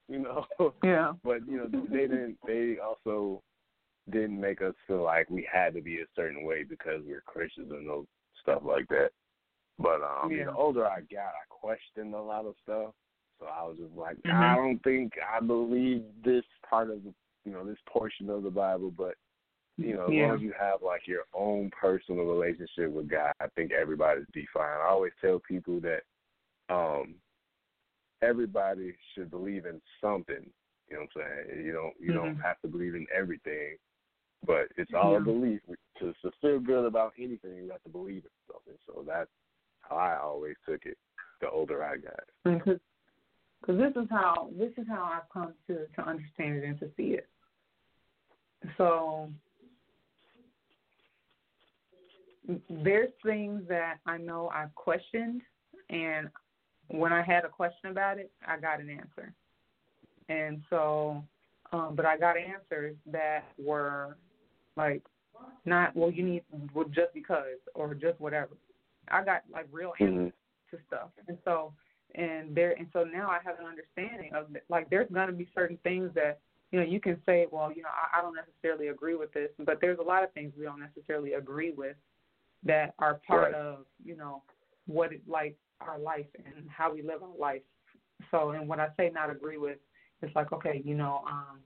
[0.08, 0.48] you know.
[0.84, 2.40] yeah but you know, they didn't.
[2.48, 3.44] They also
[4.10, 7.72] didn't make us feel like we had to be a certain way because we're Christians
[7.72, 8.08] and those
[8.42, 9.12] stuff like that.
[9.78, 10.46] But um, Yeah.
[10.46, 12.94] the older I got, I questioned a lot of stuff.
[13.40, 14.34] So I was just like, Mhm.
[14.34, 17.14] I don't think I believe this part of the,
[17.44, 18.92] you know, this portion of the Bible.
[18.92, 19.16] But
[19.78, 20.28] you know, as Yeah.
[20.28, 24.46] long as you have like your own personal relationship with God, I think everybody's be
[24.54, 24.78] fine.
[24.78, 26.04] I always tell people that
[26.70, 27.16] um
[28.22, 30.50] everybody should believe in something.
[30.90, 31.66] You know what I'm saying?
[31.66, 32.42] You don't you don't Mhm.
[32.42, 33.78] have to believe in everything,
[34.46, 35.18] but it's all Yeah.
[35.18, 35.62] a belief.
[36.00, 38.78] To, to feel good about anything, you have to believe in something.
[38.86, 39.32] So that's
[39.82, 40.98] how I always took it.
[41.42, 42.80] The older I got.
[43.66, 46.90] Because this is how this is how I've come to to understand it and to
[46.96, 47.28] see it.
[48.78, 49.30] So
[52.70, 55.42] there's things that I know I've questioned,
[55.90, 56.30] and
[56.88, 59.34] when I had a question about it, I got an answer.
[60.30, 61.24] And so,
[61.72, 64.18] um, but I got answers that were
[64.78, 65.04] like
[65.66, 66.44] not well, you need
[66.74, 68.52] well just because or just whatever.
[69.10, 70.34] I got like real answers
[70.72, 71.74] to stuff, and so
[72.14, 75.78] and there and so now I have an understanding of like there's gonna be certain
[75.84, 76.40] things that
[76.72, 79.50] you know you can say well you know I, I don't necessarily agree with this,
[79.66, 81.96] but there's a lot of things we don't necessarily agree with
[82.64, 83.54] that are part Right.
[83.54, 84.44] of you know
[84.86, 87.64] what it like our life and how we live our life.
[88.32, 89.78] So and when I say not agree with,
[90.22, 91.60] it's like okay you know um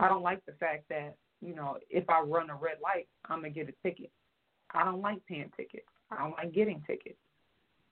[0.00, 3.38] I don't like the fact that you know if I run a red light I'm
[3.38, 4.10] gonna get a ticket.
[4.76, 5.86] I don't like paying tickets.
[6.10, 7.16] I don't like getting tickets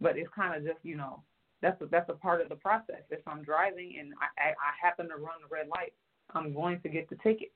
[0.02, 1.22] but it's kind of just you know
[1.62, 3.02] that's a, that's a part of the process.
[3.10, 5.92] If I'm driving and I, I I happen to run the red light,
[6.34, 7.52] I'm going to get the ticket.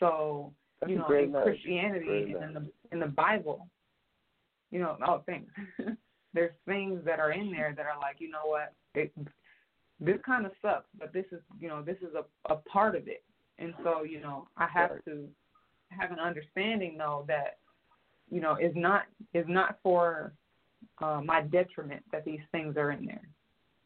[0.00, 1.32] So That's you know, in.
[1.32, 3.68] Christianity and in the in the Bible,
[4.70, 5.48] you know, oh things.
[6.34, 9.10] There's things that are in there that are like, you know what, it,
[9.98, 13.08] this kind of sucks, but this is you know this is a a part of
[13.08, 13.24] it,
[13.58, 15.04] and so you know I have Right.
[15.06, 15.28] to
[15.90, 17.58] have an understanding though that
[18.30, 20.32] you know is not is not for
[21.00, 23.28] uh, my detriment that these things are in there.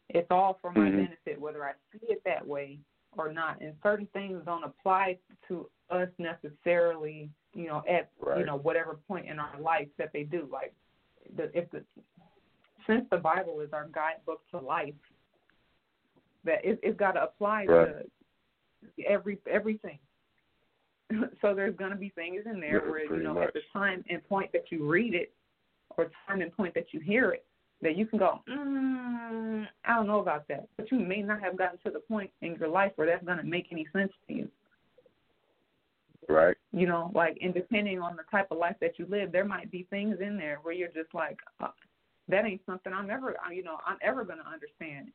[0.09, 0.97] It's all for my Mhm.
[0.97, 2.79] benefit, whether I see it that way
[3.17, 3.61] or not.
[3.61, 5.19] And certain things don't apply
[5.49, 10.25] to us necessarily, you know, at you know whatever point in our life that they
[10.25, 10.49] do.
[10.51, 10.75] Like,
[11.37, 11.85] the, if the
[12.87, 14.95] since the Bible is our guidebook to life,
[16.45, 17.89] that it, it's got to apply Right.
[18.97, 19.99] to every everything.
[21.41, 23.49] so there's going to be things in there Yeah, where you know much.
[23.49, 25.33] at the time and point that you read it
[25.97, 27.45] or time and point that you hear it
[27.83, 30.69] that you can go, mm, I don't know about that.
[30.77, 33.39] But you may not have gotten to the point in your life where that's going
[33.39, 34.49] to make any sense to you.
[36.29, 36.57] Right.
[36.73, 39.71] You know, like, and depending on the type of life that you live, there might
[39.73, 41.69] be things in there where you're just like, uh,
[42.29, 45.09] that ain't something I'm ever, uh, you know, I'm ever going to understand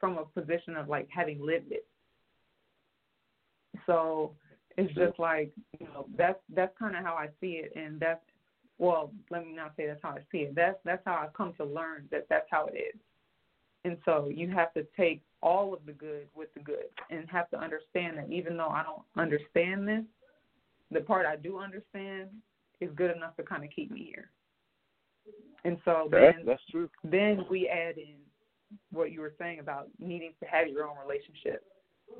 [0.00, 1.86] from a position of like having lived it.
[3.86, 4.32] So
[4.78, 8.20] it's just like you know that's that's kind of how I see it, and that's
[8.78, 10.54] well, let me not say that's how I see it.
[10.54, 13.00] That's that's how I've come to learn that that's how it is.
[13.84, 17.48] And so you have to take all of the good with the good, and have
[17.50, 20.04] to understand that even though I don't understand this,
[20.90, 22.28] the part I do understand
[22.80, 24.30] is good enough to kind of keep me here.
[25.64, 26.88] And so That, then that's true.
[27.04, 28.14] then we add in
[28.92, 31.64] what you were saying about needing to have your own relationship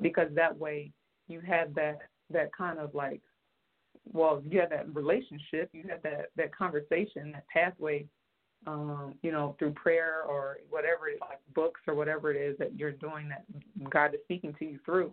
[0.01, 0.91] because that way
[1.27, 1.99] you have that
[2.31, 3.21] that kind of like
[4.11, 8.05] well you have that relationship you have that that conversation that pathway
[8.67, 12.91] um you know through prayer or whatever like books or whatever it is that you're
[12.91, 13.45] doing that
[13.89, 15.11] god is speaking to you through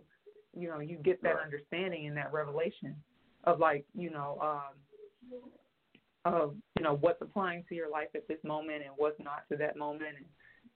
[0.56, 1.44] you know you get that Right.
[1.44, 2.96] understanding and that revelation
[3.44, 5.40] of like you know um
[6.24, 9.56] of you know what's applying to your life at this moment and what's not to
[9.56, 10.26] that moment and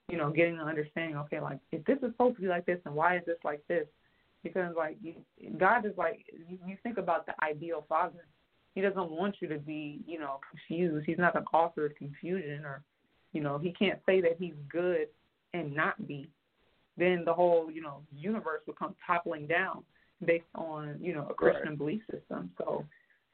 [0.08, 2.78] you know getting the understanding okay like if this is supposed to be like this
[2.84, 3.86] and why is this like this
[4.42, 5.14] because like you,
[5.58, 8.26] god is like you, you think about the ideal father
[8.74, 12.64] he doesn't want you to be you know confused he's not an author of confusion
[12.64, 12.82] or
[13.32, 15.06] you know he can't say that he's good
[15.54, 16.28] and not be
[16.96, 19.82] then the whole you know universe will come toppling down
[20.24, 21.78] based on you know a christian Right.
[21.78, 22.84] belief system so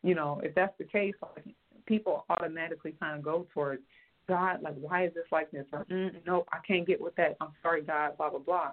[0.03, 1.45] you know if that's the case like
[1.87, 3.83] people automatically kind of go towards
[4.29, 5.67] God, like, why is this like this?
[5.73, 7.37] Or, mm, nope, I can't get with that.
[7.41, 8.71] I'm sorry, God, blah, blah, blah.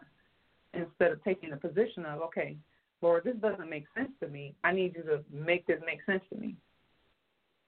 [0.74, 2.58] Instead of taking the position of, okay,
[3.02, 4.56] Lord, this doesn't make sense to me.
[4.64, 6.56] I need you to make this make sense to me.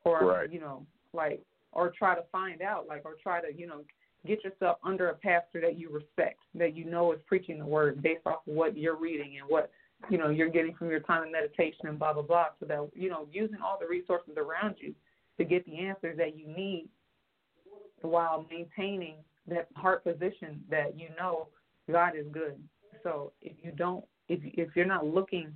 [0.03, 0.51] Or, Right.
[0.51, 1.41] you know, like,
[1.72, 3.84] or try to find out, like, or try to, you know,
[4.26, 8.01] get yourself under a pastor that you respect, that you know is preaching the word
[8.01, 9.72] based off of what you're reading and what,
[10.10, 12.47] you know, you're getting from your time of meditation and blah, blah, blah.
[12.60, 14.95] So that, you know, using all the resources around you
[15.38, 16.88] to get the answers that you need
[18.01, 19.16] while maintaining
[19.47, 21.47] that heart position that you know
[21.91, 22.62] God is good.
[23.06, 25.53] So if you don't, if if you're not looking,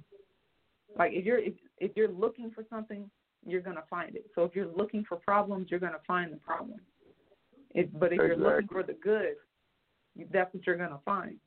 [0.97, 3.10] like if you're if, if you're looking for something,
[3.45, 4.28] you're gonna find it.
[4.36, 6.80] So if you're looking for problems, you're gonna find the problem.
[7.72, 9.34] It, but if you're looking for the good,
[10.32, 11.38] that's what you're gonna find.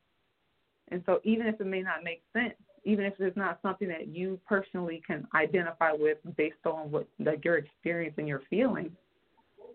[0.90, 4.08] And so even if it may not make sense, even if it's not something that
[4.08, 8.90] you personally can identify with based on what like your experience and your feelings,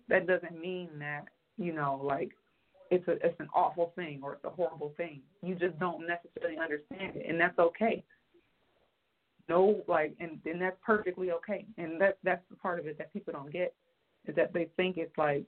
[0.10, 1.24] that doesn't mean that
[1.58, 2.32] you know like
[2.90, 5.22] it's a it's an awful thing or it's a horrible thing.
[5.44, 8.04] You just don't necessarily understand it, and that's okay.
[9.50, 11.66] No, like, and and that's perfectly okay.
[11.78, 13.74] And that that's the part of it that people don't get
[14.28, 15.46] is that they think it's like,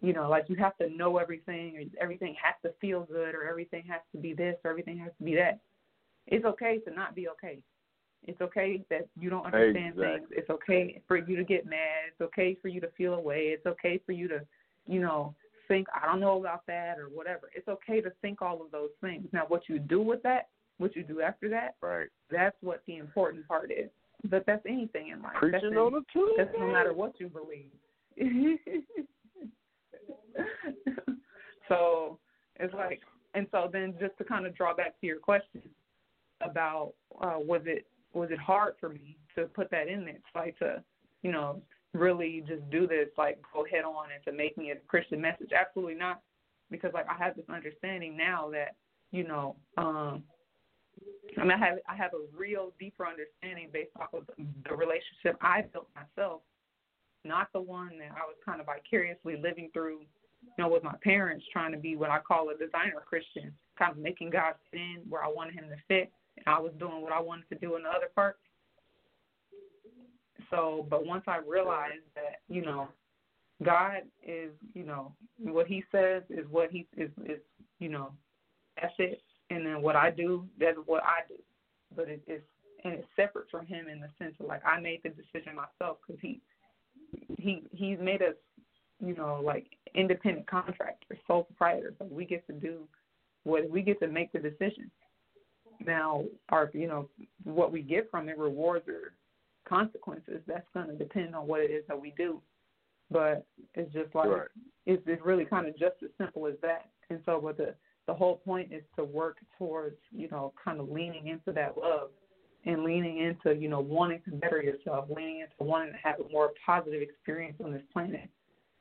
[0.00, 3.46] you know, like you have to know everything, or everything has to feel good, or
[3.48, 5.58] everything has to be this, or everything has to be that.
[6.26, 7.58] It's okay to not be okay.
[8.26, 10.18] It's okay that you don't understand Exactly.
[10.18, 10.28] things.
[10.30, 12.08] It's okay for you to get mad.
[12.08, 13.48] It's okay for you to feel away.
[13.48, 14.40] It's okay for you to,
[14.86, 15.34] you know,
[15.68, 17.50] think I don't know about that or whatever.
[17.54, 19.26] It's okay to think all of those things.
[19.32, 20.48] Now, what you do with that,
[20.78, 22.08] what you do after that, Right.
[22.30, 23.90] that's what the important part is.
[24.30, 25.32] But that's anything in life.
[25.40, 26.34] that's, Preaching in- on the truth.
[26.36, 27.70] that's no matter what you believe.
[31.68, 32.18] so
[32.56, 33.00] it's like,
[33.34, 35.62] and so then just to kind of draw back to your question
[36.40, 40.24] about uh, was it was it hard for me to put that in there, it's
[40.34, 40.82] like to
[41.22, 41.60] you know
[41.94, 45.50] really just do this, like go head on and to make me a Christian message?
[45.58, 46.20] Absolutely not,
[46.70, 48.76] because like I have this understanding now that
[49.10, 49.56] you know.
[49.78, 50.24] um
[51.36, 55.36] I mean, I have I have a real deeper understanding based off of the relationship
[55.40, 56.42] I built myself,
[57.24, 60.94] not the one that I was kind of vicariously living through, you know, with my
[61.02, 65.02] parents, trying to be what I call a designer Christian, kind of making God fit
[65.08, 67.74] where I wanted Him to fit, and I was doing what I wanted to do
[67.76, 68.38] in the other part.
[70.50, 72.88] So, but once I realized that, you know,
[73.62, 77.38] God is, you know, what He says is what He is, is
[77.78, 78.10] you know,
[78.80, 79.20] that's it
[79.50, 81.36] and then what I do, that's what I do.
[81.94, 82.44] But it, it's
[82.84, 85.98] and it's separate from him in the sense of like I made the decision myself
[86.06, 86.40] because he
[87.38, 88.34] he he's made us,
[89.00, 91.94] you know, like independent contractors, sole proprietors.
[92.00, 92.80] Like we get to do
[93.44, 94.90] what we get to make the decision.
[95.84, 97.08] Now, our you know
[97.44, 99.12] what we get from it, rewards or
[99.64, 102.40] consequences, that's going to depend on what it is that we do.
[103.10, 104.48] But it's just like Right.
[104.86, 106.90] it's, it's really kind of just as simple as that.
[107.10, 107.74] And so, but the
[108.06, 112.10] the whole point is to work towards you know kind of leaning into that love
[112.66, 116.28] and leaning into you know wanting to better yourself, leaning into wanting to have a
[116.32, 118.28] more positive experience on this planet,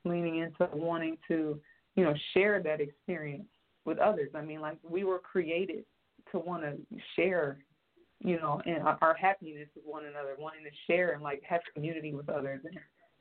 [0.06, 1.60] leaning into wanting to
[1.96, 3.48] you know share that experience
[3.86, 4.30] with others.
[4.36, 5.84] I mean, like we were created
[6.32, 6.78] to want to
[7.16, 7.58] share
[8.24, 12.13] you know, and our happiness with one another, wanting to share and like have community
[12.13, 12.80] with others, and,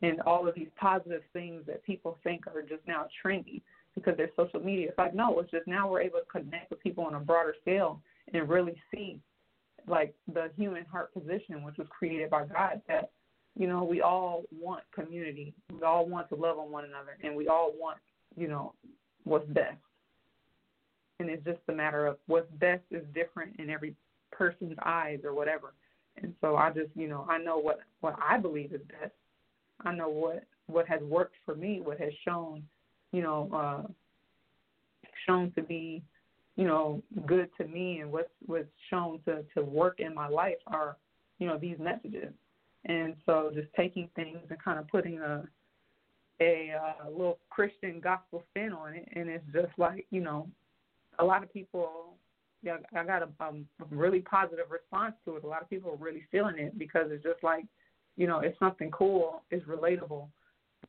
[0.08, 3.62] and all of these positive things that people think are just now trendy.
[3.94, 4.88] because there's social media.
[4.88, 7.54] It's like no, it's just now we're able to connect with people on a broader
[7.60, 8.00] scale
[8.32, 9.18] and really see
[9.88, 12.80] like the human heart position, which was created by God.
[12.88, 13.10] That
[13.56, 17.34] you know we all want community, we all want to love on one another, and
[17.34, 17.98] we all want
[18.36, 18.74] you know
[19.24, 19.78] what's best.
[21.18, 23.94] And it's just a matter of what's best is different in every
[24.32, 25.74] person's eyes or whatever.
[26.22, 29.12] And so I just, you know, I know what what I believe is best.
[29.80, 32.62] I know what what has worked for me, what has shown,
[33.12, 33.88] you know, uh
[35.26, 36.02] shown to be,
[36.56, 40.58] you know, good to me and what's what's shown to to work in my life
[40.66, 40.96] are,
[41.38, 42.32] you know, these messages.
[42.84, 45.44] And so just taking things and kind of putting a
[46.40, 50.48] a uh, little Christian gospel spin on it, and it's just like you know,
[51.18, 52.14] a lot of people.
[52.64, 55.44] I got a, um, really positive response to it.
[55.44, 57.64] A lot of people are really feeling it because it's just like,
[58.16, 60.28] you know, it's something cool, it's relatable,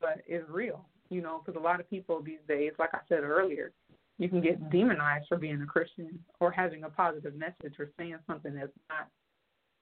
[0.00, 0.86] but it's real.
[1.10, 3.72] You know, because a lot of people these days, like I said earlier,
[4.18, 8.16] you can get demonized for being a Christian or having a positive message or saying
[8.26, 9.08] something that's not,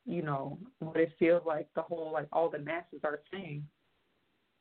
[0.07, 3.64] you know, what it feels like the whole like all the masses are saying.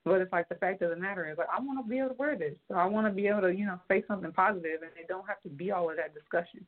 [0.03, 2.09] But it's like the fact of the matter is like I want to be able
[2.09, 2.55] to wear this.
[2.67, 5.27] So I want to be able to, you know, say something positive and it don't
[5.27, 6.65] have to be all of that discussion.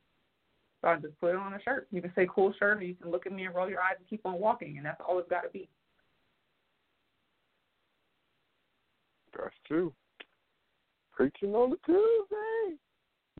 [0.84, 1.88] So I just put it on a shirt.
[1.92, 3.96] You can say cool shirt or you can look at me and roll your eyes
[3.98, 5.70] and keep on walking and that's all it's gotta be.
[9.32, 9.94] That's true.
[11.14, 12.78] Preaching on the Tuesday.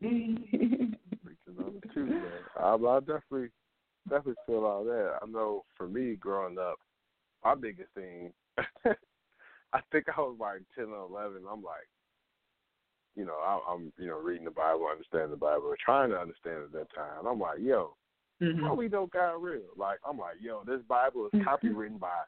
[0.00, 2.22] Preaching on the Tuesday.
[2.58, 3.50] I, I definitely,
[4.08, 5.18] definitely feel all that.
[5.22, 6.78] I know for me growing up,
[7.44, 11.42] my biggest thing, I think I was like ten or eleven.
[11.50, 11.88] I'm like,
[13.16, 16.18] you know, I, I'm, you know, reading the Bible, understanding the Bible, or trying to
[16.18, 17.26] understand it at that time.
[17.26, 17.94] I'm like, yo,
[18.42, 18.64] Mm-hmm.
[18.64, 19.62] how we know God real?
[19.76, 22.22] Like, I'm like, yo, this Bible is copywritten by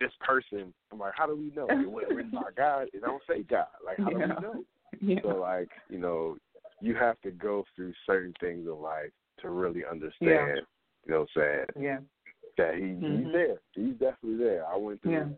[0.00, 0.74] this person.
[0.92, 1.68] I'm like, how do we know?
[1.70, 2.88] It wasn't written by God.
[2.92, 3.66] It don't say God.
[3.84, 4.34] Like, how do Yeah.
[4.34, 4.64] we know?
[5.00, 5.22] Yeah.
[5.22, 6.36] So like, you know,
[6.80, 10.62] you have to go through certain things in life to really understand.
[11.06, 11.84] You know what I'm saying?
[11.84, 11.98] Yeah.
[12.58, 13.22] That he Mhm.
[13.22, 13.60] he's there.
[13.74, 14.66] He's definitely there.
[14.66, 15.28] I went through Yeah.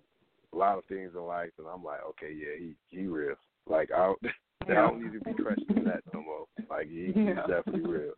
[0.53, 3.37] a lot of things in life, and I'm like, okay, yeah, he he real.
[3.67, 4.15] Like I
[4.71, 6.47] I don't need to be questioning that no more.
[6.71, 7.47] Like he, he's Yeah.
[7.47, 8.13] definitely real.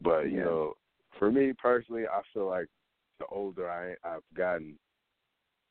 [0.00, 0.44] But you Yeah.
[0.44, 0.74] know,
[1.18, 2.68] for me personally, I feel like
[3.18, 4.78] the older I I've gotten,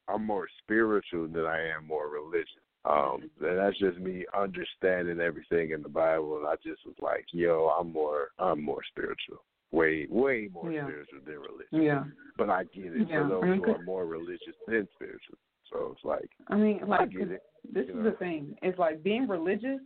[0.08, 2.62] I'm more spiritual than I am more religious.
[2.86, 7.26] Um, and that's just me understanding everything in the Bible, and I just was like,
[7.34, 10.86] yo, I'm more, I'm more spiritual, way, way more Yeah.
[10.86, 11.68] spiritual than religious.
[11.72, 12.06] Yeah.
[12.38, 15.38] But I get it Yeah, for those who are more religious than spiritual.
[15.72, 17.42] So it's like, I mean, like I it.
[17.74, 18.04] this is know.
[18.04, 18.56] the thing.
[18.62, 19.80] It's like being religious.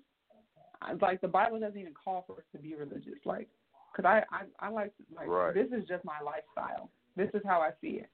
[1.00, 3.20] Like the Bible doesn't even call for us to be religious.
[3.26, 3.48] Like,
[3.96, 5.54] cause I I, I like like Right.
[5.54, 6.90] this is just my lifestyle.
[7.16, 8.10] This is how I see it.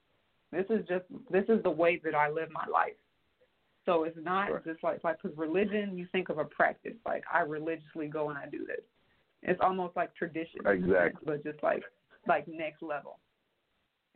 [0.51, 2.97] This is just this is the way that I live my life.
[3.85, 4.63] So it's not Right.
[4.65, 6.95] just like like because religion, you think of a practice.
[7.05, 8.81] Like I religiously go and I do this.
[9.43, 11.21] It's almost like tradition, in a sense, Exactly.
[11.25, 11.83] but just like
[12.27, 13.19] like next level.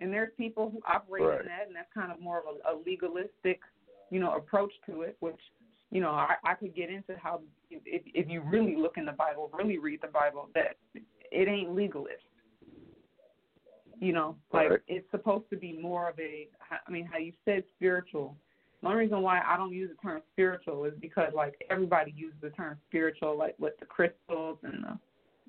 [0.02, 1.42] And there's people who operate Right.
[1.42, 3.62] in that, and that's kind of more of a, a legalistic,
[4.10, 5.16] you know, approach to it.
[5.20, 5.40] Which,
[5.92, 9.12] you know, I, I could get into how if if you really look in the
[9.12, 12.24] Bible, really read the Bible, that it ain't legalist.
[14.00, 14.80] You know, like Right.
[14.88, 16.50] it's supposed to be more of a.
[16.88, 18.36] I mean, how you said spiritual.
[18.82, 22.42] The only reason why I don't use the term spiritual is because like everybody uses
[22.42, 25.00] the term spiritual, like with the crystals and the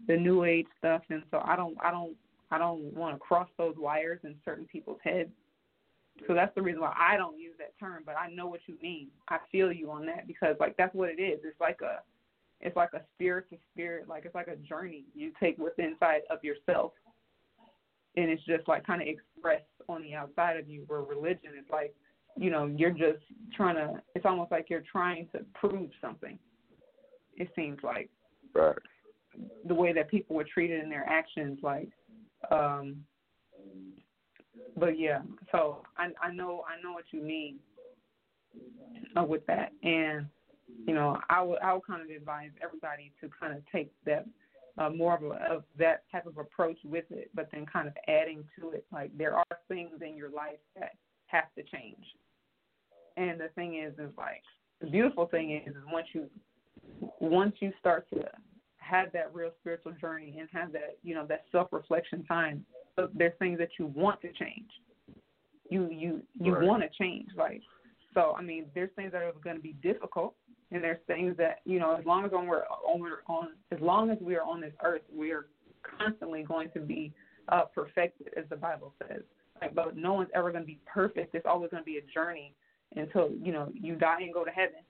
[0.09, 2.15] the new age stuff, and so I don't I don't
[2.53, 5.31] I don't want to cross those wires in certain people's heads.
[6.29, 8.77] So that's the reason why I don't use that term, but I know what you
[8.83, 9.09] mean.
[9.29, 11.41] I feel you on that because like that's what it is.
[11.45, 12.01] It's like a
[12.61, 16.21] it's like a spirit to spirit, like it's like a journey you take within inside
[16.29, 16.93] of yourself.
[18.17, 21.65] And it's just like kind of expressed on the outside of you where religion is
[21.73, 21.95] like,
[22.37, 23.25] you know, you're just
[23.57, 26.39] trying to it's almost like you're trying to prove something.
[27.39, 28.11] It seems like
[28.55, 28.77] right.
[29.67, 31.89] the way that people were treated in their actions like
[32.51, 32.97] um
[34.77, 35.21] but yeah
[35.51, 37.57] so i i know i know what you mean
[39.17, 39.73] uh, with that.
[39.83, 40.27] And
[40.87, 44.27] you know i would i would kind of advise everybody to kind of take that
[44.79, 47.95] uh, more of, a, of that type of approach with it but then kind of
[48.09, 48.87] adding to it.
[48.91, 50.93] Like there are things in your life that
[51.27, 52.05] have to change.
[53.17, 54.43] And the thing is is like
[54.81, 56.27] the beautiful thing is, is once you
[57.21, 58.25] once you start to
[58.93, 62.65] have that real spiritual journey and have that you know that self reflection time
[62.97, 64.69] but there's things that you want to change
[65.71, 66.63] you you you Right.
[66.63, 67.63] want to change like
[68.15, 70.35] so i mean there's things that are going to be difficult
[70.71, 73.81] and there's things that you know as long as on we're on, we're on as
[73.81, 75.47] long as we are on this earth we are
[75.99, 77.13] constantly going to be
[77.49, 79.23] uh perfected as the bible says
[79.61, 82.13] like but no one's ever going to be perfect it's always going to be a
[82.13, 82.55] journey
[82.97, 84.81] until you know you die and go to heaven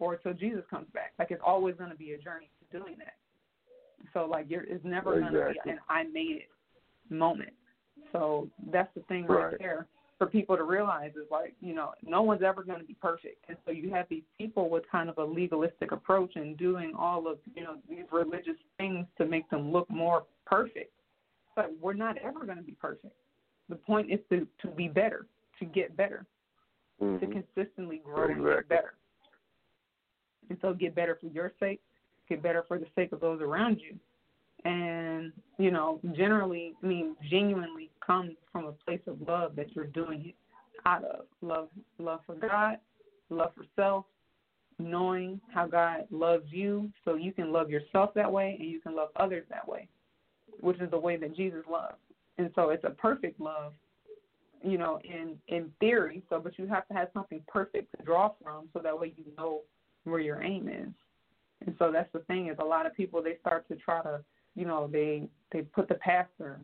[0.00, 1.12] or until Jesus comes back.
[1.18, 3.14] Like it's always going to be a journey to doing that.
[4.12, 5.72] So like you're, it's never going to be Exactly.
[5.72, 6.48] an I made it
[7.12, 7.52] moment.
[8.12, 9.58] So that's the thing right, Right.
[9.58, 9.86] there
[10.18, 13.44] for people to realize is like you know no one's ever going to be perfect,
[13.48, 17.28] and so you have these people with kind of a legalistic approach and doing all
[17.28, 20.92] of you know these religious things to make them look more perfect.
[21.56, 23.14] But we're not ever going to be perfect.
[23.68, 25.26] The point is to to be better,
[25.58, 26.26] to get better
[27.00, 27.32] to Mhm.
[27.54, 28.94] consistently grow and get better.
[30.48, 31.80] And so get better for your sake,
[32.36, 33.96] better for the sake of those around you.
[34.68, 39.86] And, you know, generally, I mean, genuinely comes from a place of love that you're
[39.86, 40.34] doing it
[40.86, 41.26] out of.
[41.40, 41.68] Love
[41.98, 42.76] love for God,
[43.30, 44.04] love for self,
[44.78, 48.94] knowing how God loves you so you can love yourself that way and you can
[48.94, 49.88] love others that way,
[50.60, 51.94] which is the way that Jesus loved.
[52.36, 53.72] And so it's a perfect love
[54.62, 56.22] you know, in in theory.
[56.28, 59.24] So, but you have to have something perfect to draw from, so that way you
[59.36, 59.60] know
[60.04, 60.92] where your aim is.
[61.66, 64.20] And so that's the thing is a lot of people they start to try to,
[64.54, 66.60] you know, they they put the pastor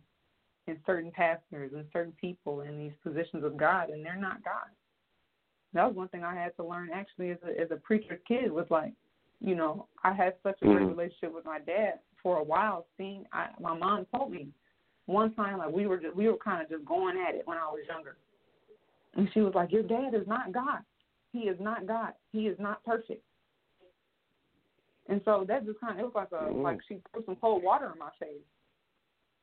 [0.66, 4.68] and certain pastors and certain people in these positions of God, and they're not God.
[5.74, 8.50] That was one thing I had to learn actually as a as a preacher's kid
[8.50, 8.92] was like,
[9.40, 10.90] you know, I had such a great Mhm.
[10.90, 12.86] relationship with my dad for a while.
[12.96, 14.48] Seeing, I, my mom told me
[15.04, 17.58] one time like we were just we were kind of just going at it when
[17.58, 18.16] I was younger,
[19.14, 20.80] and she was like, "Your dad is not God.
[21.32, 22.14] He is not God.
[22.32, 23.22] He is not perfect."
[25.08, 26.62] And so that just kind of it was like a Mm.
[26.62, 28.42] like she put some cold water in my face,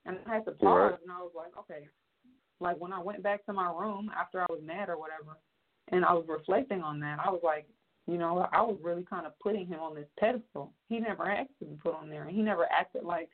[0.05, 1.01] and I had to pause, Right.
[1.01, 1.87] and I was like, okay.
[2.59, 5.37] Like when I went back to my room after I was mad or whatever,
[5.89, 7.67] and I was reflecting on that, I was like,
[8.07, 10.73] you know, I was really kind of putting him on this pedestal.
[10.89, 13.29] He never asked to be put on there, and he never acted like,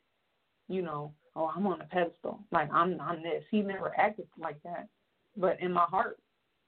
[0.68, 3.44] you know, oh, I'm on a pedestal, like I'm I'm this.
[3.50, 4.88] He never acted like that.
[5.36, 6.18] But in my heart,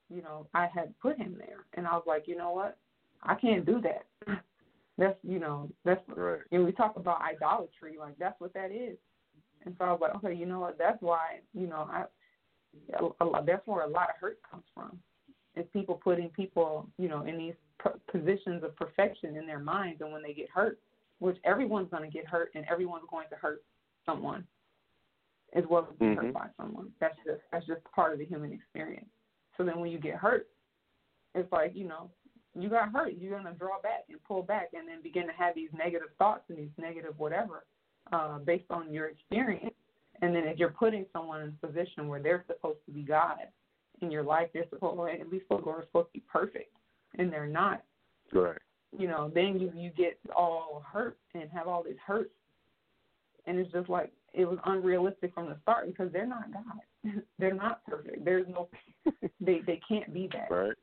[0.09, 2.77] you know, I had put him there, and I was like, you know what,
[3.23, 4.07] I can't do that.
[4.99, 6.41] That's you know, that's Right.
[6.51, 8.97] know, we talk about idolatry, like that's what that is.
[9.65, 10.77] And so I was like, okay, you know what?
[10.77, 12.05] That's why, you know, I,
[12.99, 14.99] a, a, that's where a lot of hurt comes from.
[15.55, 20.01] Is people putting people, you know, in these p- positions of perfection in their minds,
[20.01, 20.79] and when they get hurt,
[21.19, 23.63] which everyone's going to get hurt, and everyone's going to hurt
[24.07, 24.47] someone,
[25.55, 26.33] as well as being hurt Mhm.
[26.33, 26.93] by someone.
[27.01, 29.09] That's just that's just part of the human experience.
[29.57, 30.49] So then when you get hurt,
[31.35, 32.11] it's like you know,
[32.55, 33.15] you got hurt.
[33.19, 36.45] You're gonna draw back and pull back, and then begin to have these negative thoughts
[36.49, 37.65] and these negative whatever,
[38.13, 39.75] uh, based on your experience.
[40.21, 43.39] And then if you're putting someone in a position where they're supposed to be God
[44.03, 46.77] in your life, they're supposed, or at least people are supposed to be perfect,
[47.19, 47.83] and they're not.
[48.33, 48.59] Right.
[48.97, 52.35] You know, then you you get all hurt and have all these hurts,
[53.47, 57.13] and it's just like it was unrealistic from the start because they're not God.
[57.39, 58.25] they're not perfect.
[58.25, 58.69] There's no,
[59.41, 60.55] they they can't be that.
[60.55, 60.77] Right.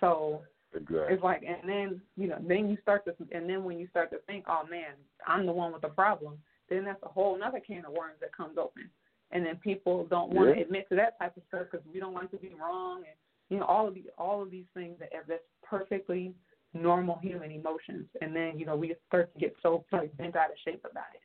[0.00, 0.42] So
[0.74, 1.14] Exactly.
[1.14, 4.10] it's like, and then you know, then you start to, and then when you start
[4.10, 4.92] to think, oh man,
[5.26, 8.36] I'm the one with the problem, then that's a whole another can of worms that
[8.36, 8.88] comes open,
[9.32, 12.14] and then people don't want to admit to that type of stuff because we don't
[12.14, 13.16] like to be wrong, and
[13.48, 16.32] you know, all of these, all of these things that that's perfectly
[16.72, 20.50] normal human emotions, and then you know, we start to get so like bent out
[20.50, 21.20] of shape about it.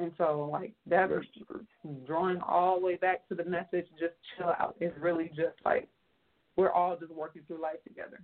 [0.00, 1.08] And so, like that,
[2.04, 4.74] drawing all the way back to the message, just chill out.
[4.80, 5.88] Is really just like
[6.56, 8.20] we're all just working through life together.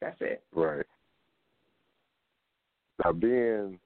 [0.00, 0.44] That's it.
[0.52, 0.86] Right.
[3.04, 3.78] Now, being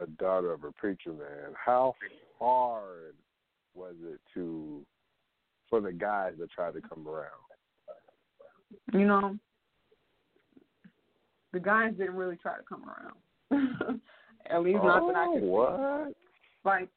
[0.00, 1.94] a daughter of a preacher man, how
[2.38, 3.14] hard
[3.74, 4.84] was it to
[5.68, 7.30] for the guys to try to come around?
[8.92, 9.38] You know,
[11.52, 14.00] the guys didn't really try to come around.
[14.50, 15.46] At least not that I Oh, could see.
[15.46, 16.12] what?
[16.64, 16.88] Like,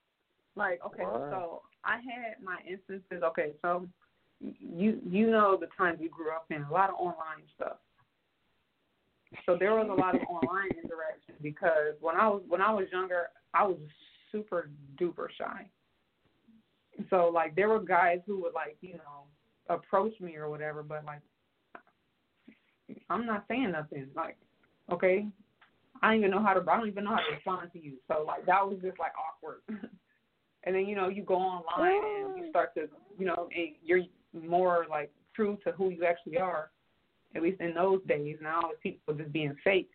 [0.56, 1.30] like okay, Wow.
[1.32, 3.24] so I had my instances.
[3.24, 3.88] Okay, so
[4.40, 7.78] you you know the times you grew up in a lot of online stuff.
[9.46, 12.86] So there was a lot of online interaction because when I was when I was
[12.92, 13.78] younger, I was
[14.32, 14.70] super
[15.00, 15.66] duper shy.
[17.10, 19.26] So like there were guys who would like you know
[19.70, 21.22] approach me or whatever, but like
[23.10, 24.08] I'm not saying nothing.
[24.16, 24.38] Like
[24.92, 25.28] okay,
[26.02, 27.94] I don't even know how to I don't even know how to respond to you.
[28.08, 29.62] So like that was just like awkward.
[30.64, 32.50] and then you know you go online and you oh.
[32.50, 34.02] start to you know and you're
[34.46, 36.72] more like true to who you actually are.
[37.36, 39.90] At least in those days, now it's people just being fake.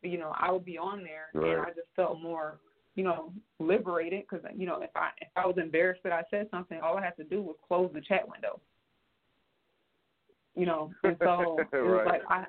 [0.00, 2.58] But, you know, I would be on there and I just felt more,
[2.94, 6.48] you know, liberated because you know if I if I was embarrassed that I said
[6.50, 8.60] something, all I had to do was close the chat window.
[10.54, 12.22] You know, and so it was Right.
[12.28, 12.46] like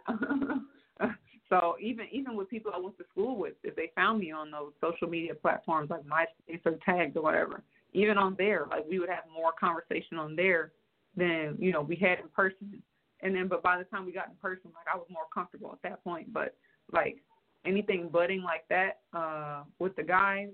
[1.00, 1.10] I.
[1.50, 4.52] so even even with people I went to school with, if they found me on
[4.52, 9.00] those social media platforms like MySpace or Tagged or whatever, even on there, like we
[9.00, 10.72] would have more conversation on there
[11.18, 12.82] than you know we had in person.
[13.22, 15.72] and then but by the time we got in person, like I was more comfortable
[15.74, 16.32] at that point.
[16.32, 16.55] But
[16.93, 17.18] like
[17.65, 20.49] anything budding like that uh with the guys,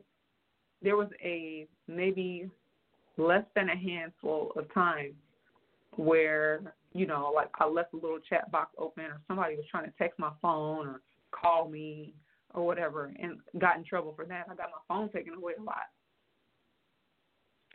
[0.82, 2.50] there was a maybe
[3.18, 5.14] less than a handful of times
[5.98, 9.86] where you know like I left a little chat box open or somebody was trying
[9.86, 11.02] to text my phone or
[11.32, 12.14] call me
[12.54, 14.46] or whatever and got in trouble for that.
[14.50, 15.90] I got my phone taken away a lot.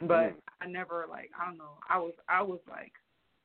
[0.01, 0.43] But Mm.
[0.61, 1.79] I never like I don't know.
[1.89, 2.93] I was I was like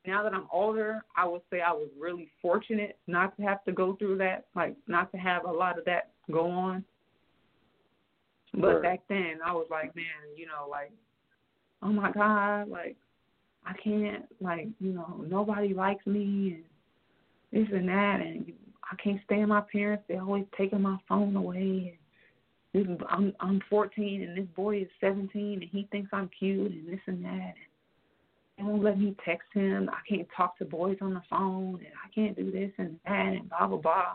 [0.06, 3.72] now that I'm older, I would say I was really fortunate not to have to
[3.72, 6.84] go through that, like not to have a lot of that go on.
[8.52, 8.82] But Right.
[8.82, 10.04] back then I was like, man,
[10.36, 10.92] you know, like
[11.82, 12.96] oh my God, like
[13.66, 16.64] I can't like, you know, nobody likes me and
[17.50, 18.52] this and that and
[18.90, 21.98] I can't stand my parents, they always taking my phone away
[22.74, 26.88] this I'm I'm fourteen and this boy is seventeen and he thinks I'm cute and
[26.88, 27.54] this and that
[28.58, 29.88] and they won't let me text him.
[29.90, 33.26] I can't talk to boys on the phone and I can't do this and that
[33.26, 34.14] and blah blah blah.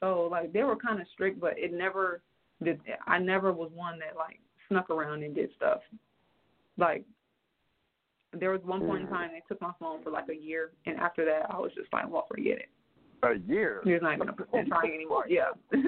[0.00, 2.20] So like they were kinda strict but it never
[2.62, 5.80] did I never was one that like snuck around and did stuff.
[6.76, 7.04] Like
[8.32, 9.10] there was one point in mm.
[9.10, 11.92] time they took my phone for like a year and after that I was just
[11.92, 12.68] like, Well forget it.
[13.22, 13.80] A year.
[13.84, 15.26] You're not gonna pretend trying anymore.
[15.28, 15.50] Yeah.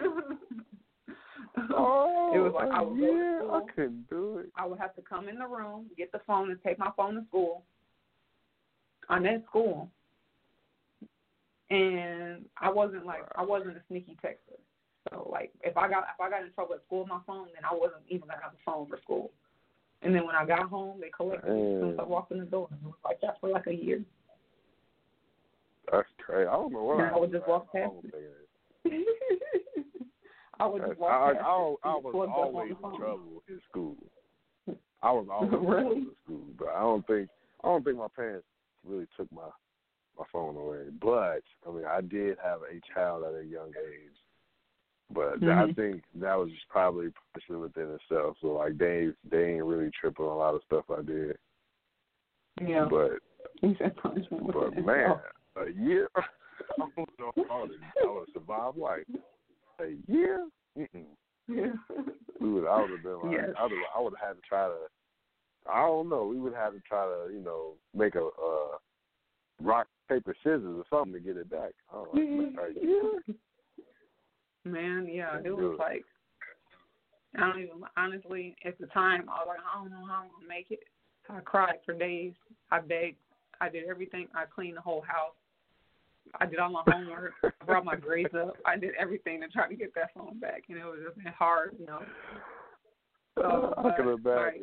[1.71, 3.41] Oh, it was like I a would go to year?
[3.41, 3.55] school.
[3.55, 4.51] I couldn't do it.
[4.57, 7.15] I would have to come in the room, get the phone, and take my phone
[7.15, 7.63] to school.
[9.09, 9.89] I'm at school,
[11.71, 14.59] and I wasn't like I wasn't a sneaky texter.
[15.11, 17.49] So like if I got if I got in trouble at school with my phone,
[17.55, 19.31] then I wasn't even gonna have a phone for school.
[20.03, 22.45] And then when I got home, they collected as soon as I walked in the
[22.45, 22.69] door.
[22.71, 24.03] And it was like that for like a year.
[25.91, 26.47] That's crazy.
[26.47, 28.45] I don't know And I would just walk past it.
[30.61, 32.99] I would just I, walk I, past I, I was plugged up on always in
[32.99, 33.97] trouble in school.
[35.03, 37.29] I was always in trouble in school, but I don't think
[37.65, 38.47] I don't think my parents
[38.87, 39.49] really took my
[40.19, 40.87] my phone away.
[41.01, 44.17] But I mean, I did have a child at a young age,
[45.11, 45.77] but I Mhm.
[45.77, 48.37] think that was just probably punishment within itself.
[48.41, 51.39] So like they they ain't really tripping on a lot of stuff I did.
[52.61, 52.87] Yeah.
[52.91, 53.21] But
[53.63, 55.21] You said punishment but man, itself.
[55.57, 56.09] a year.
[56.17, 57.43] I don't know I
[58.05, 59.07] I would survive like
[59.81, 60.49] a year.
[60.77, 61.05] Mm-mm.
[61.49, 61.73] Yeah.
[62.41, 63.51] We would I would have been like Yes.
[63.59, 64.77] I would I would have had to try to
[65.71, 68.77] I don't know, we would have to try to, you know, make a uh
[69.61, 71.73] rock, paper, scissors or something to get it back.
[71.91, 72.63] I don't know.
[72.63, 72.77] Like,
[74.65, 74.69] a?
[74.69, 76.05] Man, yeah, it was like
[77.37, 80.31] I don't even honestly at the time I was like, I don't know how I'm
[80.31, 80.81] gonna make it.
[81.29, 82.33] I cried for days.
[82.71, 83.17] I begged.
[83.61, 84.29] I did everything.
[84.35, 85.35] I cleaned the whole house.
[86.41, 87.33] I did all my homework.
[87.43, 88.57] I brought my grades up.
[88.65, 91.77] I did everything to try to get that phone back, and it was just hard,
[91.79, 92.01] you know.
[93.37, 94.63] So, I can but, like,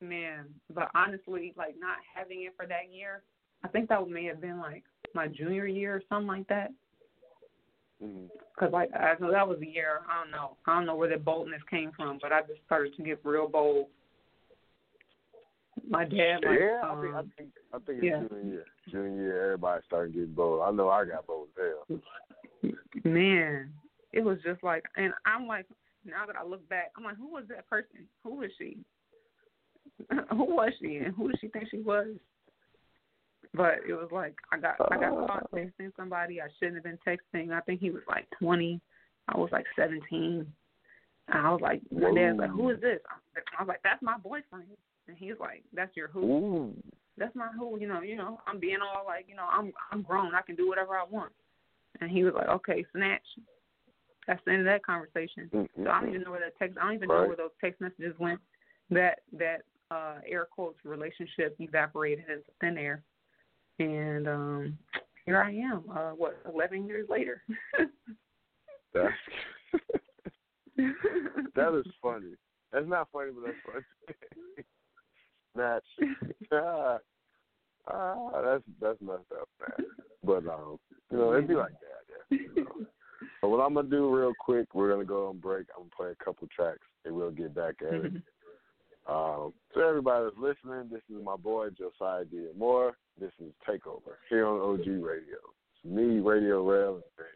[0.00, 3.22] man, but honestly, like not having it for that year,
[3.62, 4.82] I think that may have been like
[5.14, 6.72] my junior year or something like that.
[8.02, 8.28] Mhm.
[8.58, 10.00] Cause like I know that was a year.
[10.10, 10.56] I don't know.
[10.66, 13.48] I don't know where the boldness came from, but I just started to get real
[13.48, 13.86] bold.
[15.88, 18.20] My dad, like, yeah, I um, think I think I think yeah.
[18.22, 18.64] it's junior year.
[18.90, 20.62] Junior year, everybody started getting bold.
[20.62, 21.98] I know I got bold as
[22.62, 22.72] hell.
[23.04, 23.70] man,
[24.12, 25.66] it was just like, and I'm like,
[26.06, 28.06] now that I look back, I'm like, who was that person?
[28.22, 28.78] Who was she?
[30.30, 32.08] who was she, and who did she think she was?
[33.52, 36.98] But it was like I got I got caught texting somebody I shouldn't have been
[37.06, 37.52] texting.
[37.52, 38.80] I think he was like 20.
[39.28, 40.46] I was like 17.
[41.28, 42.98] And I was like, my dad's like, who is this?
[43.58, 44.66] I was like, that's my boyfriend.
[45.08, 46.24] And he's like, that's your who?
[46.24, 46.82] Ooh.
[47.16, 47.78] That's my who.
[47.78, 50.34] You know, you know, I'm being all like, you know, I'm I'm grown.
[50.34, 51.32] I can do whatever I want.
[52.00, 53.22] And he was like, okay, snatch.
[54.26, 55.50] That's the end of that conversation.
[55.52, 56.78] So I don't even know where that text.
[56.80, 58.40] I don't even know where those text messages went.
[58.90, 63.02] That that uh air quotes relationship evaporated into thin air,
[63.78, 64.78] and um
[65.26, 65.84] here I am.
[65.94, 66.40] Uh What?
[66.52, 67.42] Eleven years later.
[68.94, 69.12] That's
[71.54, 72.34] that is funny.
[72.72, 73.84] That's not funny, but that's funny.
[75.54, 75.84] Snatch.
[76.52, 76.98] ah,
[77.88, 79.86] ah, that's that's messed up, man.
[80.24, 80.78] But um,
[81.10, 82.04] you know, it'd be like that.
[82.30, 82.86] Yeah, you know.
[83.40, 85.66] So what I'm gonna do real quick, we're gonna go on break.
[85.76, 88.12] I'm gonna play a couple tracks, and we'll get back at it.
[89.06, 92.46] Um, so everybody that's listening, this is my boy Josiah D.
[92.56, 92.96] Moore.
[93.20, 95.36] This is Takeover here on OG Radio.
[95.74, 97.28] It's me, Radio Real, and Fred.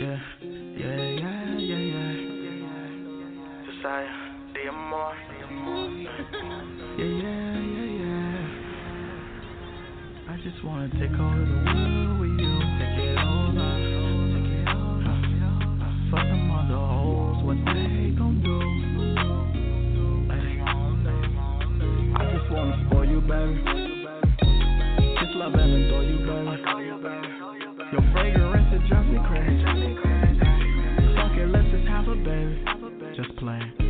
[0.00, 2.22] Yeah, yeah, yeah, yeah, yeah.
[3.70, 4.31] Josiah,
[4.62, 5.14] Say I'm more.
[6.98, 8.46] yeah, yeah, yeah, yeah.
[10.30, 12.54] I just wanna take over the world with you.
[12.78, 13.66] Take it over.
[14.30, 15.02] Take it over.
[15.02, 16.14] Huh.
[16.14, 18.62] Fuck them other hoes, what they gon' do?
[22.14, 23.58] I just wanna spoil you, baby.
[25.18, 26.54] Just love and adore you, baby.
[27.90, 29.64] Your fragrance it drives me crazy.
[31.16, 32.62] Fuck it, let's just have a baby.
[33.16, 33.81] Just play.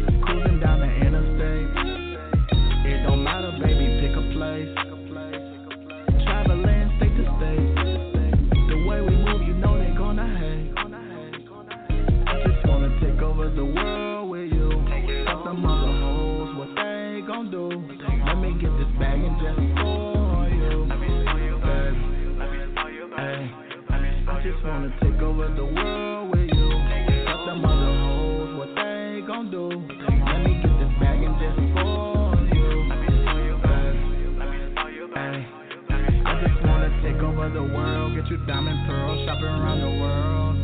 [38.53, 40.57] diamond pearl, shopping around the world,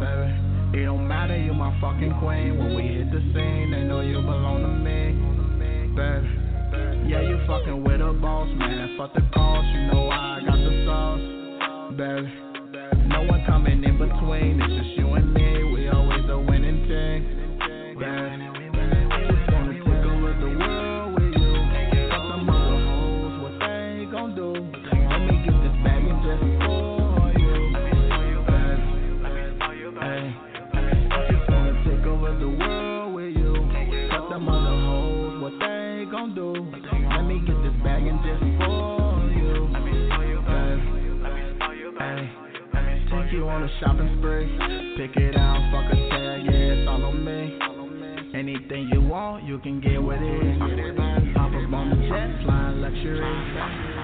[0.00, 0.80] baby.
[0.80, 2.56] It don't matter, you my fucking queen.
[2.56, 5.12] When we hit the scene, they know you belong to me,
[5.60, 7.10] baby.
[7.10, 8.96] Yeah, you fucking with a boss, man.
[8.96, 11.20] Fuck the boss, you know I got the sauce,
[11.92, 12.32] baby.
[13.06, 15.45] No one coming in between, it's just you and me.
[43.26, 44.46] take you on a shopping spree.
[44.96, 47.58] Pick it out, fuck a tag, yeah, it's all on me.
[48.34, 50.58] Anything you want, you can get with it.
[51.34, 53.20] Pop up on the jet, flying luxury.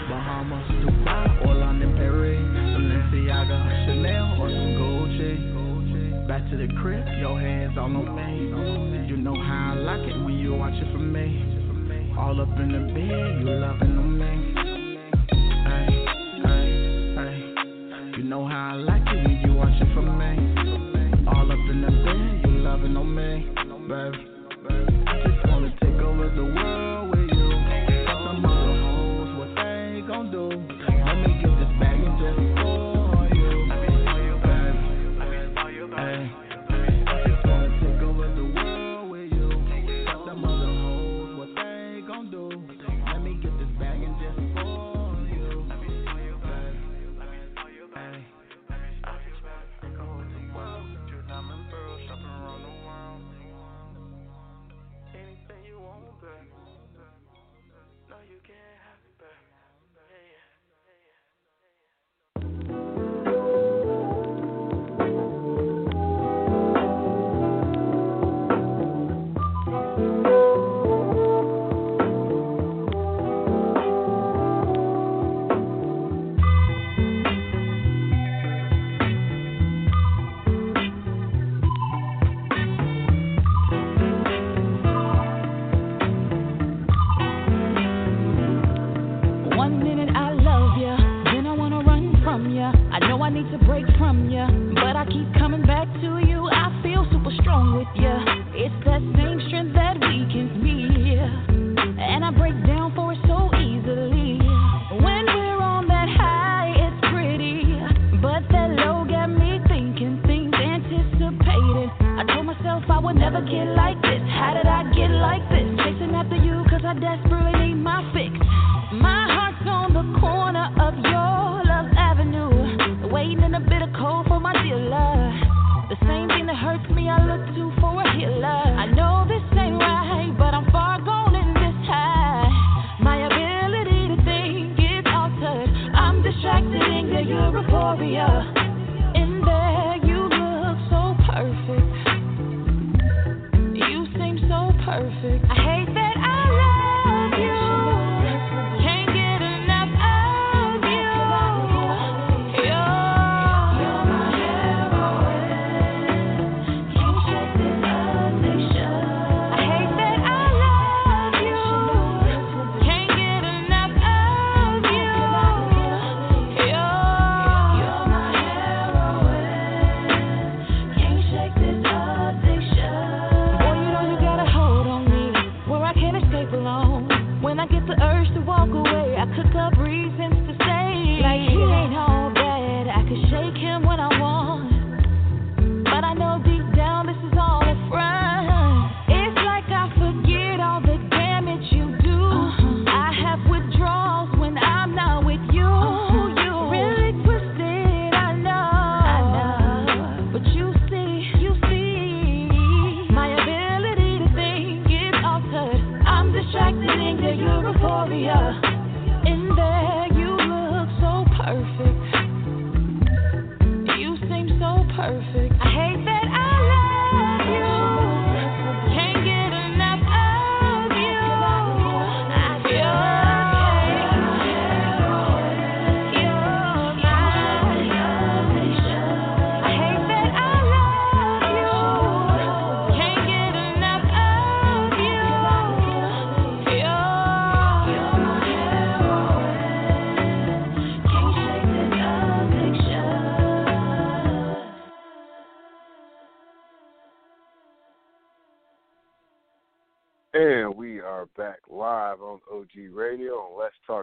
[0.09, 2.41] Bahamas, Dubai, Orlando, Paris.
[2.41, 6.27] Balenciaga, Chanel, or some Gucci.
[6.27, 9.09] Back to the crib, your hands all on me.
[9.09, 11.52] You know how I like it when you watch it for me.
[12.19, 14.62] All up in the bed, you loving the man.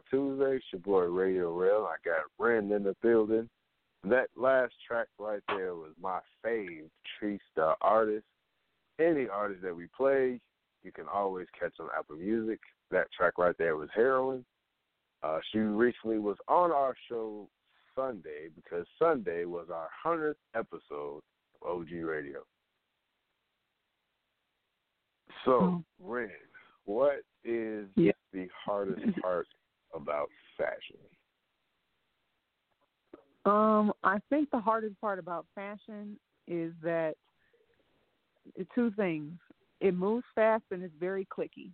[0.10, 0.56] Tuesday.
[0.57, 1.88] It's your boy Radio Real.
[1.90, 3.49] I got Ren in the building.
[4.03, 6.90] That last track right there was my fave,
[7.56, 8.26] the artist.
[8.99, 10.40] Any artist that we play,
[10.84, 12.60] you can always catch on Apple Music.
[12.91, 14.45] That track right there was Heroin.
[15.22, 17.48] Uh, she recently was on our show
[17.95, 21.22] Sunday because Sunday was our 100th episode
[21.61, 22.40] of OG Radio.
[25.45, 26.30] So, Ren,
[26.86, 28.11] what is Yeah.
[28.34, 29.48] the hardest part
[29.94, 30.98] about fashion?
[33.45, 36.18] Um, I think the hardest part about fashion
[36.48, 37.16] is that
[38.76, 39.34] two things.
[39.80, 41.72] It moves fast and it's very cliquey.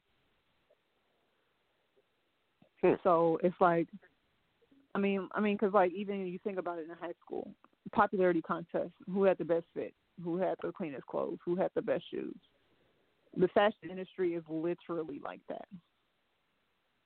[3.03, 3.87] So it's like,
[4.93, 7.51] I mean, I mean, because like even you think about it in high school,
[7.91, 9.93] popularity contest, who had the best fit,
[10.23, 12.35] who had the cleanest clothes, who had the best shoes.
[13.35, 15.67] The fashion industry is literally like that.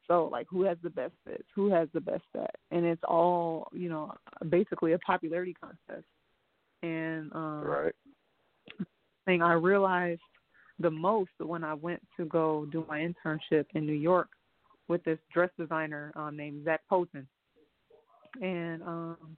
[0.10, 3.69] So like, who has the best fits, who has the best set, and it's all
[3.72, 4.11] you know,
[4.49, 6.07] basically a popularity contest.
[6.81, 7.94] And um, Right.
[9.26, 10.22] thing I realized
[10.80, 14.30] the most when I went to go do my internship in New York
[14.88, 17.27] with this dress designer um, named Zac Posen,
[18.41, 19.38] and um,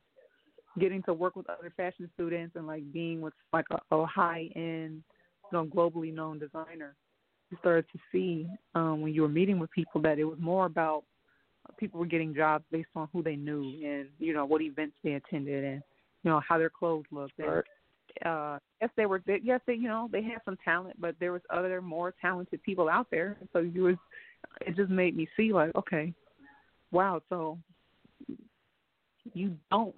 [0.79, 4.49] getting to work with other fashion students and like being with like a, a high
[4.55, 5.03] end,
[5.51, 6.95] you know, globally known designer.
[7.51, 10.65] You started to see um, when you were meeting with people that it was more
[10.65, 11.03] about
[11.77, 15.13] people were getting jobs based on who they knew and you know what events they
[15.13, 15.81] attended and
[16.23, 17.63] you know how their clothes looked and
[18.25, 21.31] uh yes they were they, yes they you know they had some talent but there
[21.31, 23.95] was other more talented people out there so you was
[24.61, 26.13] it just made me see like okay
[26.91, 27.57] wow so
[29.33, 29.95] you don't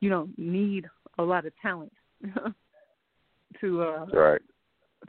[0.00, 0.86] you know need
[1.18, 1.92] a lot of talent
[3.60, 4.40] to uh Right.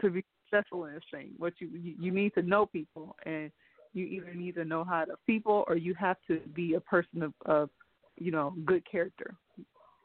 [0.02, 0.24] to be
[0.54, 3.52] successful in this thing what you you you need to know people and
[3.94, 7.22] you either need to know how to people or you have to be a person
[7.22, 7.70] of, of
[8.18, 9.36] you know good character.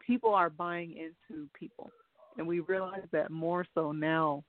[0.06, 1.90] People are buying into people
[2.36, 4.42] and we realize that more so now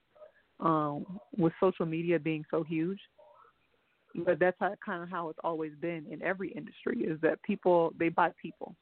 [0.60, 1.06] um
[1.36, 2.98] with social media being so huge
[4.24, 7.92] but that's how, kind of how it's always been in every industry is that people
[7.98, 8.74] they buy people.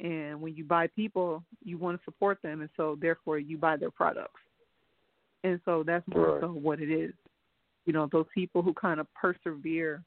[0.00, 3.76] And when you buy people you want to support them and so therefore you buy
[3.76, 4.40] their products
[5.44, 6.40] and so that's more Right.
[6.40, 7.12] so what it is
[7.86, 10.02] you know those people who kind of persevere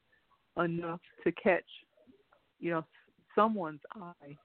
[0.58, 1.64] enough to catch
[2.60, 2.84] you know
[3.34, 4.36] someone's eye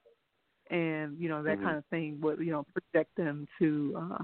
[0.70, 1.64] and you know that Mhm.
[1.64, 4.24] kind of thing would you know project them to uh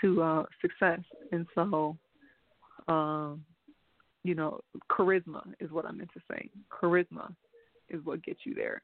[0.00, 1.00] to uh success
[1.32, 1.96] and so
[2.88, 3.44] um
[4.22, 7.34] you know charisma is what i meant to say charisma
[7.90, 8.80] is what gets you there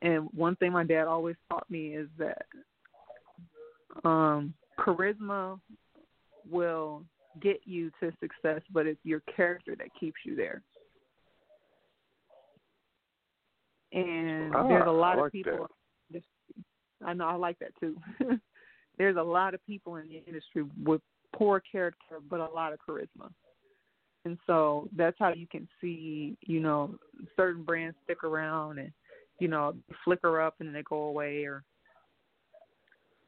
[0.00, 2.46] and one thing my dad always taught me is that
[4.04, 5.58] um charisma
[6.50, 7.04] will
[7.40, 10.62] get you to success but it's your character that keeps you there
[13.92, 15.68] and Ah, there's a lot I of like people
[17.04, 17.96] I know I like that too.
[18.98, 21.00] There's a lot of people in the industry with
[21.34, 23.30] poor character but a lot of charisma.
[24.24, 26.94] And so that's how you can see, you know,
[27.36, 28.92] certain brands stick around and,
[29.40, 29.74] you know,
[30.04, 31.64] flicker up and then they go away or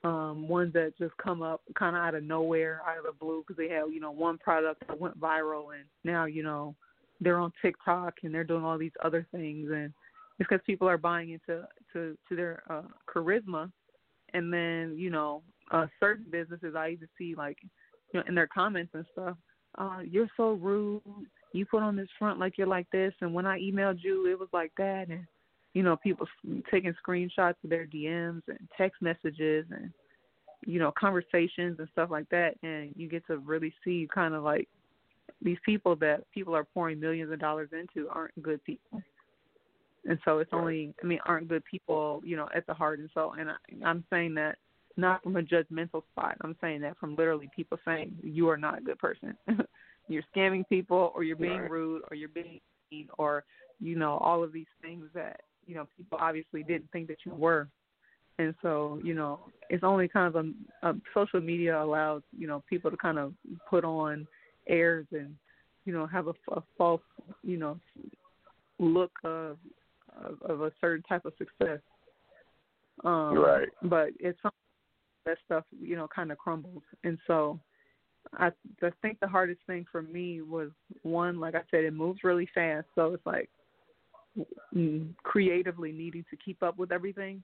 [0.04, 3.42] um ones that just come up kind of out of nowhere, out of the blue
[3.46, 6.74] because they have, you know, one product that went viral and now, you know,
[7.20, 9.70] they're on TikTok and they're doing all these other things.
[9.70, 9.94] And it's
[10.38, 12.82] because people are buying into to to their uh,
[13.12, 13.70] charisma,
[14.32, 17.58] and then you know uh, certain businesses I used to see like
[18.12, 19.36] you know in their comments and stuff,
[19.78, 21.02] uh, you're so rude.
[21.52, 24.38] You put on this front like you're like this, and when I emailed you, it
[24.38, 25.24] was like that, and
[25.74, 26.26] you know people
[26.70, 29.90] taking screenshots of their DMs and text messages and
[30.64, 34.42] you know conversations and stuff like that, and you get to really see kind of
[34.42, 34.68] like
[35.42, 39.02] these people that people are pouring millions of dollars into aren't good people.
[40.06, 43.00] And so it's only i mean aren't good people you know at the heart.
[43.00, 44.58] And so and I, i'm saying that
[44.96, 46.36] not from a judgmental spot.
[46.42, 49.36] I'm saying that from literally people saying you are not a good person.
[50.08, 51.70] You're scamming people or you're being Right.
[51.70, 52.60] rude or you're being
[52.92, 53.44] mean or
[53.80, 57.34] you know all of these things that you know people obviously didn't think that you
[57.34, 57.68] were
[58.38, 60.44] and so you know it's only kind of
[60.82, 63.32] a, a social media allows you know people to kind of
[63.68, 64.26] put on
[64.68, 65.34] airs and
[65.84, 67.00] you know have a, a false
[67.42, 67.78] you know
[68.78, 69.56] look of,
[70.24, 71.80] of of a certain type of success.
[73.04, 73.68] Um, Right.
[73.82, 74.38] But it's
[75.24, 77.60] that stuff you know kind of crumbles, and so
[78.34, 78.50] I
[78.82, 80.70] I think the hardest thing for me was
[81.02, 83.50] one, like I said, it moves really fast, so it's like
[85.22, 87.42] creatively needing to keep up with everything.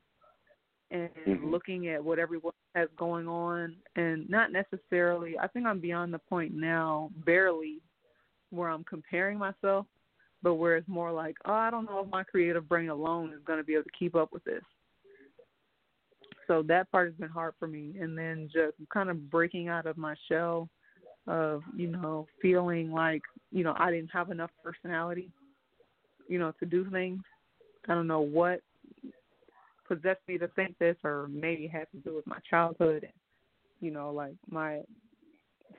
[0.92, 1.52] and Mhm.
[1.52, 6.18] looking at what everyone has going on and not necessarily I think I'm beyond the
[6.18, 7.80] point now, barely
[8.50, 9.86] where I'm comparing myself,
[10.42, 13.42] but where it's more like, oh, I don't know if my creative brain alone is
[13.44, 14.64] going to be able to keep up with this.
[16.46, 19.86] So that part has been hard for me, and then just kind of breaking out
[19.86, 20.68] of my shell
[21.26, 23.22] of you know feeling like
[23.52, 25.30] you know I didn't have enough personality,
[26.30, 27.20] you know, to do things.
[27.88, 28.60] I don't know what
[29.86, 33.12] possessed me to think this, or maybe it had to do with my childhood, and
[33.80, 34.80] you know, like my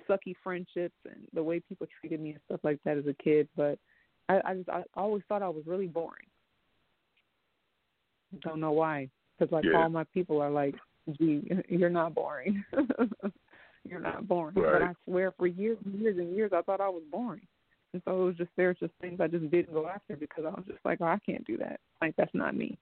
[0.10, 3.48] sucky friendships and the way people treated me and stuff like that as a kid.
[3.56, 3.80] But
[4.28, 6.28] I, I just I always thought I was really boring.
[8.42, 9.10] Don't know why,
[9.40, 9.78] because like Yeah.
[9.78, 10.76] all my people are like,
[11.18, 12.64] "Gee, you're not boring.
[13.90, 16.90] you're not boring." But I swear, for years and years and years, I thought I
[16.90, 17.48] was boring.
[17.94, 20.50] And so it was just there's just things I just didn't go after because I
[20.50, 21.80] was just like, oh, I can't do that.
[22.02, 22.78] Like that's not me.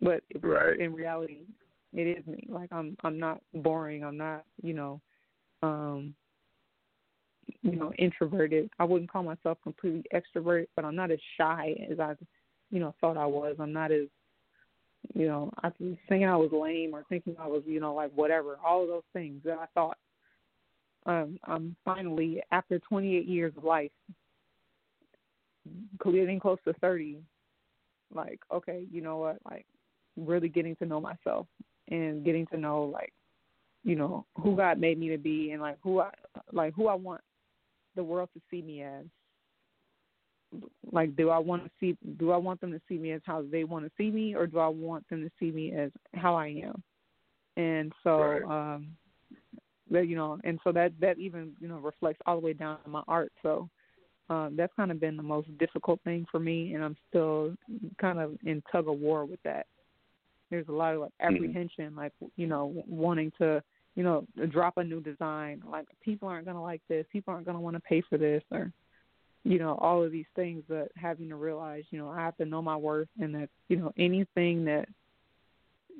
[0.00, 0.78] But Right.
[0.78, 1.40] in reality,
[1.92, 2.46] it is me.
[2.48, 4.04] Like I'm I'm not boring.
[4.04, 5.00] I'm not you know,
[5.62, 6.14] um,
[7.62, 8.70] you know, introverted.
[8.78, 12.14] I wouldn't call myself completely extroverted, but I'm not as shy as I,
[12.70, 13.56] you know, thought I was.
[13.58, 14.06] I'm not as,
[15.14, 18.12] you know, I was thinking I was lame or thinking I was, you know, like
[18.14, 18.58] whatever.
[18.64, 19.98] All of those things that I thought.
[21.06, 23.90] Um, I'm finally after 28 years of life,
[26.04, 27.18] getting close to 30.
[28.14, 29.38] Like, okay, you know what?
[29.48, 29.66] Like,
[30.16, 31.46] really getting to know myself
[31.90, 33.12] and getting to know like
[33.84, 36.10] you know who God made me to be and like who I
[36.52, 37.20] like who I want
[37.96, 39.04] the world to see me as.
[40.90, 41.96] Like, do I want to see?
[42.18, 44.46] Do I want them to see me as how they want to see me, or
[44.46, 46.82] do I want them to see me as how I am?
[47.56, 48.44] And so, Right.
[48.74, 48.96] um,
[49.90, 52.90] you know, and so that that even you know reflects all the way down to
[52.90, 53.32] my art.
[53.42, 53.68] So,
[54.30, 57.54] um, that's kind of been the most difficult thing for me, and I'm still
[58.00, 59.66] kind of in tug of war with that.
[60.50, 63.62] There's a lot of like apprehension, like you know, wanting to,
[63.94, 65.62] you know, drop a new design.
[65.68, 68.72] Like people aren't gonna like this, people aren't gonna want to pay for this, or
[69.44, 70.62] you know, all of these things.
[70.68, 73.76] But having to realize, you know, I have to know my worth, and that you
[73.76, 74.88] know, anything that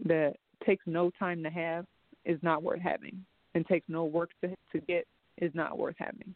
[0.05, 0.35] that
[0.65, 1.87] takes no time to have
[2.25, 5.07] is not worth having, and takes no work to to get
[5.39, 6.35] is not worth having.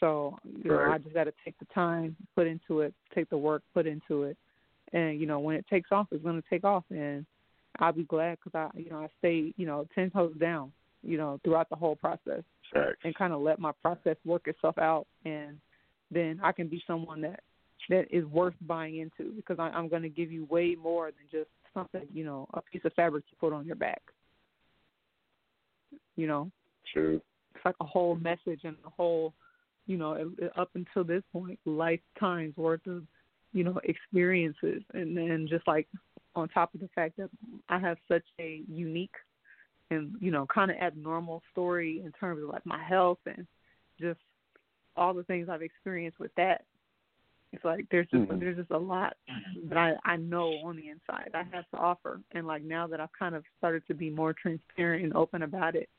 [0.00, 3.38] So you know, I just got to take the time, put into it, take the
[3.38, 4.36] work, put into it,
[4.92, 7.24] and you know, when it takes off, it's going to take off, and
[7.78, 11.16] I'll be glad because I, you know, I stay, you know, ten toes down, you
[11.16, 12.42] know, throughout the whole process,
[12.72, 12.98] Facts.
[13.04, 15.58] and kind of let my process work itself out, and
[16.10, 17.40] then I can be someone that
[17.88, 21.26] that is worth buying into because I, I'm going to give you way more than
[21.30, 24.02] just something, you know, a piece of fabric to put on your back.
[26.16, 26.50] You know,
[26.92, 27.20] True.
[27.54, 29.34] it's like a whole message and a whole,
[29.86, 33.02] you know, up until this point, lifetimes worth of,
[33.52, 35.88] you know, experiences, and then just like
[36.34, 37.30] on top of the fact that
[37.68, 39.14] I have such a unique
[39.90, 43.46] and you know kind of abnormal story in terms of like my health and
[44.00, 44.20] just
[44.96, 46.64] all the things I've experienced with that.
[47.52, 48.40] It's like there's just Mhm.
[48.40, 49.16] there's just a lot
[49.64, 53.00] that I I know on the inside I have to offer, and like now that
[53.00, 55.90] I've kind of started to be more transparent and open about it,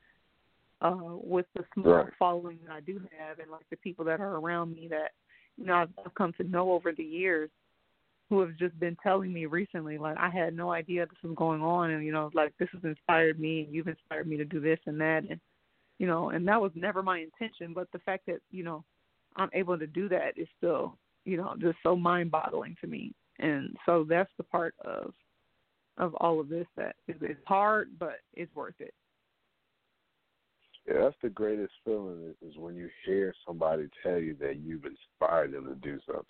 [0.83, 2.13] uh, with the small Right.
[2.19, 5.11] following that I do have, and like the people that are around me that
[5.57, 7.49] you know I've, I've come to know over the years,
[8.29, 11.61] who have just been telling me recently, like I had no idea this was going
[11.61, 14.59] on, and you know like this has inspired me, and you've inspired me to do
[14.59, 15.39] this and that, and
[15.99, 18.83] you know, and that was never my intention, but the fact that you know
[19.37, 23.75] I'm able to do that is still you know just so mind-boggling to me, and
[23.85, 25.13] so that's the part of
[25.97, 28.93] of all of this that is it's hard, but it's worth it.
[30.87, 34.85] Yeah, that's the greatest feeling is, is when you hear somebody tell you that you've
[34.85, 36.23] inspired them to do something.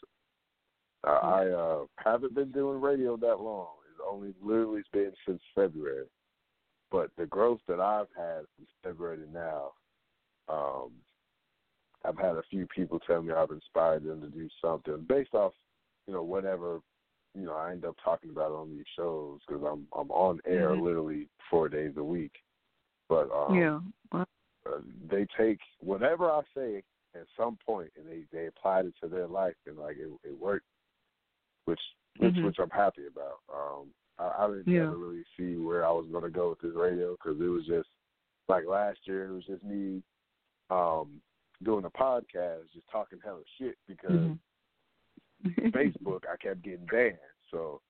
[1.05, 3.67] Uh, I uh, haven't been doing radio that long.
[3.89, 6.05] It's only literally been since February.
[6.91, 9.71] But the growth that I've had from February to now,
[10.47, 10.91] um,
[12.05, 15.53] I've had a few people tell me I've inspired them to do something based off,
[16.07, 16.79] you know, whatever,
[17.33, 20.69] you know, I end up talking about on these shows because I'm I'm on air
[20.69, 20.81] Mhm.
[20.83, 22.43] literally four days a week.
[23.09, 23.79] But um, yeah.
[24.11, 24.27] Well,
[24.65, 24.79] uh,
[25.09, 26.83] they take whatever I say
[27.15, 30.37] at some point and they they applied it to their life and like it it
[30.39, 30.65] worked,
[31.65, 31.81] which
[32.17, 32.43] which Mhm.
[32.45, 33.39] which I'm happy about.
[33.53, 34.83] Um, I, I didn't Yeah.
[34.83, 37.65] ever really see where I was going to go with this radio because it was
[37.65, 37.89] just
[38.47, 40.03] like last year it was just me
[40.69, 41.21] um
[41.63, 44.39] doing a podcast just talking hella shit because Mhm.
[45.71, 47.17] Facebook I kept getting banned
[47.51, 47.81] so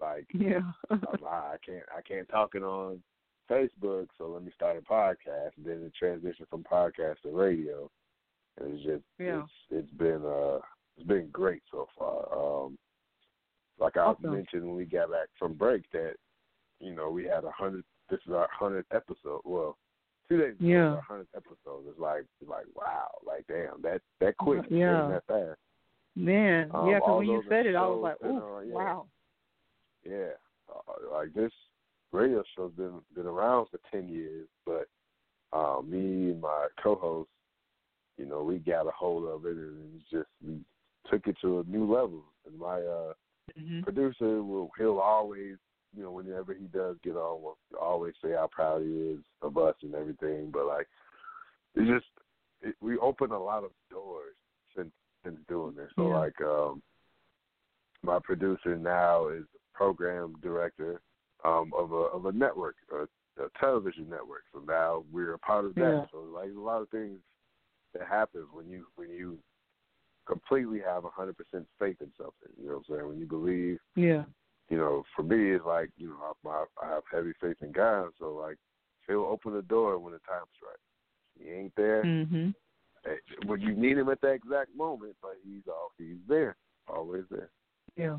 [0.00, 0.72] like yeah.
[0.90, 3.02] I'm I can't I can't talk it on
[3.50, 5.50] Facebook, so let me start a podcast.
[5.56, 7.90] And then it transitioned from podcast to radio.
[8.60, 9.42] And it's just Yeah.
[9.42, 10.58] it's it's been uh
[10.96, 12.28] it's been great so far.
[12.32, 12.78] Um
[13.78, 14.32] like I Awesome.
[14.34, 16.14] mentioned when we got back from break that
[16.80, 17.84] you know, we had a hundred.
[18.08, 19.42] This is our hundredth episode.
[19.44, 19.76] Well,
[20.28, 20.92] two days ago, Yeah.
[20.94, 21.84] our hundredth episode.
[21.88, 25.08] It's like, it's like, wow, like damn, that that quick, Yeah.
[25.08, 25.60] that fast.
[26.16, 28.74] Man, Um, yeah, 'cause when you said it, I was like, on, yeah.
[28.74, 29.06] wow.
[30.02, 30.32] Yeah,
[30.68, 31.52] uh, like this
[32.12, 34.88] radio show's been been around for ten years, but
[35.52, 37.28] uh, me and my co-host,
[38.18, 40.60] you know, we got a hold of it and just we
[41.10, 42.24] took it to a new level.
[42.46, 43.12] And my uh,
[43.58, 43.82] Mhm.
[43.82, 45.56] producer will he'll always,
[45.96, 49.56] you know, whenever he does get on, will always say how proud he is of
[49.58, 50.50] us and everything.
[50.52, 50.88] But like,
[51.74, 52.06] it just
[52.62, 54.34] it, we opened a lot of doors
[54.76, 54.92] since
[55.24, 55.90] since doing this.
[55.96, 56.18] So Yeah.
[56.18, 56.82] like, um,
[58.02, 61.00] my producer now is program director
[61.44, 63.02] um, of a of a network, a,
[63.42, 64.42] a television network.
[64.52, 65.80] So now we're a part of that.
[65.82, 66.04] Yeah.
[66.12, 67.18] So like a lot of things
[67.94, 69.38] that happens when you when you
[70.26, 72.52] completely have a hundred percent faith in something.
[72.60, 73.08] You know what I'm saying?
[73.08, 74.24] When you believe, Yeah.
[74.68, 78.10] you know, for me it's like you know I, I have heavy faith in God.
[78.18, 78.56] So like
[79.06, 80.76] he'll open the door when the time's right.
[81.38, 82.54] He ain't there Mhm.
[83.06, 86.56] eh, when you need him at that exact moment, but he's all he's there,
[86.86, 87.50] always there.
[87.96, 88.18] Yeah.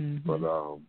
[0.00, 0.24] Mhm.
[0.24, 0.86] But um,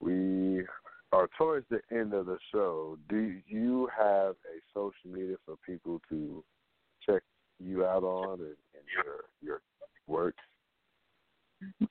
[0.00, 0.64] we
[1.12, 2.98] are towards the end of the show.
[3.08, 6.44] Do you have a social media for people to
[7.04, 7.22] check
[7.58, 9.60] you out on and, and your your
[10.06, 10.34] work?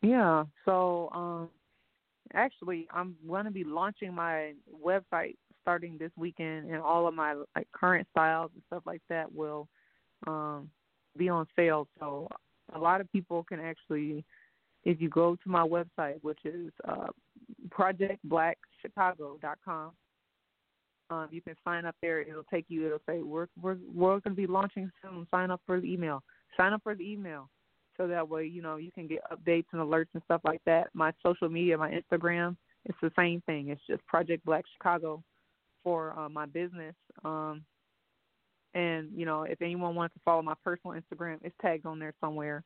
[0.02, 0.46] Yeah.
[0.66, 1.50] So, um,
[2.34, 4.54] actually, I'm going to be launching my
[4.84, 9.34] website starting this weekend, and all of my like current styles and stuff like that
[9.34, 9.68] will
[10.26, 10.70] um,
[11.18, 11.88] be on sale.
[12.00, 12.28] So,
[12.74, 14.24] a lot of people can actually,
[14.84, 17.08] if you go to my website, which is uh,
[17.70, 19.92] projectblackchicago.com.
[21.10, 22.20] Um, you can sign up there.
[22.22, 22.86] It'll take you.
[22.86, 25.26] It'll say we're we're we're going to be launching soon.
[25.32, 26.22] Sign up for the email.
[26.58, 27.50] Sign up for the email
[27.98, 30.90] so that way you know you can get updates and alerts and stuff like that.
[30.94, 33.70] My social media, my Instagram, it's the same thing.
[33.70, 35.24] It's just Project Black Chicago
[35.84, 36.96] for uh, my business.
[37.24, 37.64] Um,
[38.74, 42.14] and you know, if anyone wants to follow my personal Instagram, it's tagged on there
[42.22, 42.64] somewhere.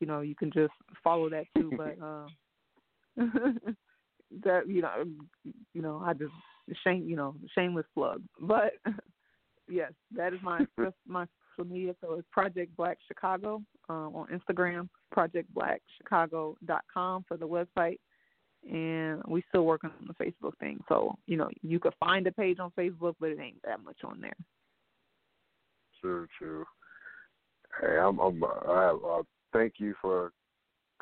[0.00, 0.72] You know, you can just
[1.04, 1.72] follow that too.
[1.76, 2.26] but uh,
[4.44, 5.04] that you know,
[5.74, 6.32] you know, I just
[6.84, 8.22] shame you know shameless plug.
[8.40, 8.74] But
[9.68, 10.66] yes, that is my
[11.06, 11.26] my
[11.56, 11.94] social media.
[12.00, 17.98] So it's Project Black Chicago um, on Instagram, projectblackchicago.com for the website,
[18.70, 20.78] and we still working on the Facebook thing.
[20.88, 23.98] So you know you could find a page on Facebook, but it ain't that much
[24.04, 24.36] on there.
[26.00, 26.64] True, true.
[27.80, 29.22] Hey, I'm, I'm I, I
[29.52, 30.32] thank you for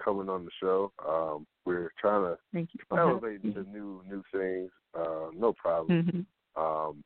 [0.03, 0.93] coming on the show.
[1.07, 4.71] Um, we're trying to Thank you for elevate to new new things.
[4.95, 6.03] Uh, no problem.
[6.03, 6.27] Mhm.
[6.61, 7.05] Um,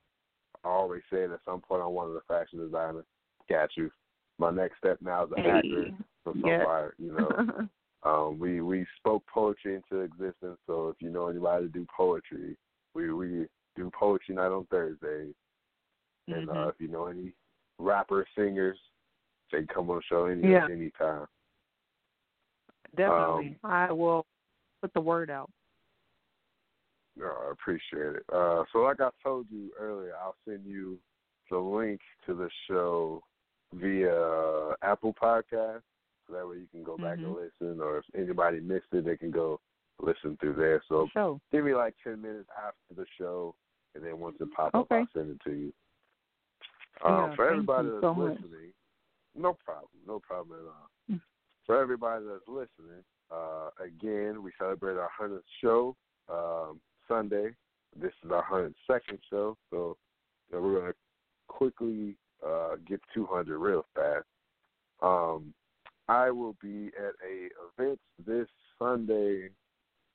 [0.64, 3.04] I always say at some point I wanted a fashion designer.
[3.48, 3.90] Got you.
[4.38, 5.50] My next step now is an Hey.
[5.50, 5.92] actor
[6.24, 6.58] for Yes.
[6.58, 6.92] somebody.
[6.98, 7.28] You know,
[8.04, 10.58] um, we we spoke poetry into existence.
[10.66, 12.56] So if you know anybody to do poetry,
[12.94, 13.46] we we
[13.76, 15.34] do poetry night on Thursdays.
[16.28, 16.68] And uh, Mhm.
[16.70, 17.34] if you know any
[17.78, 18.78] rappers, singers,
[19.52, 20.66] they can come on the show any Yeah.
[20.66, 21.26] anytime.
[22.96, 24.26] Definitely, I will
[24.80, 25.50] put the word out.
[27.16, 28.24] No, I appreciate it.
[28.32, 30.98] Uh, so, like I told you earlier, I'll send you
[31.50, 33.22] the link to the show
[33.72, 35.82] via Apple Podcast.
[36.26, 37.36] So that way you can go back and Mhm.
[37.36, 39.60] listen, or if anybody missed it, they can go
[40.00, 40.82] listen through there.
[40.88, 41.40] So, Show.
[41.52, 43.54] give me like 10 minutes after the show,
[43.94, 45.72] and then once it pops up, I'll send it to you.
[47.02, 48.40] Um, Yeah, for everybody you that's so much.
[48.40, 48.72] listening,
[49.34, 50.90] no problem, no problem at all.
[51.66, 55.96] For everybody that's listening, uh, again, we celebrate our 100th show
[56.30, 57.50] um, Sunday.
[57.98, 59.96] This is our 102nd show, so
[60.52, 60.94] we're going to
[61.48, 62.16] quickly
[62.46, 64.26] uh, get 200 real fast.
[65.00, 65.54] Um,
[66.08, 67.48] I will be at a
[67.82, 69.48] event this Sunday.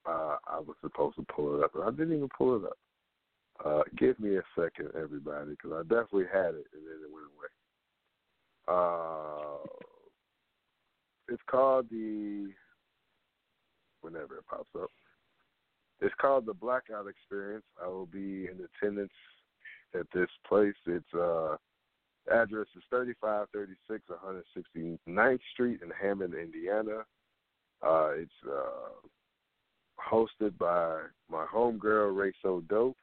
[0.06, 2.78] Uh, I was supposed to pull it up, but I didn't even pull it up.
[3.66, 7.28] Uh, give me a second, everybody, because I definitely had it and then it went
[7.36, 7.50] away.
[8.68, 9.68] Uh,
[11.31, 12.49] it's called the
[14.01, 14.89] whenever it pops up.
[16.01, 17.65] It's called the Blackout Experience.
[17.84, 19.11] I will be in attendance
[19.93, 20.76] at this place.
[20.85, 21.57] It's uh
[22.31, 27.03] address is thirty five thirty six one hundred sixty ninth Street in Hammond, Indiana.
[27.85, 29.07] Uh it's uh
[29.99, 32.97] hosted by my homegirl Ray So Dope.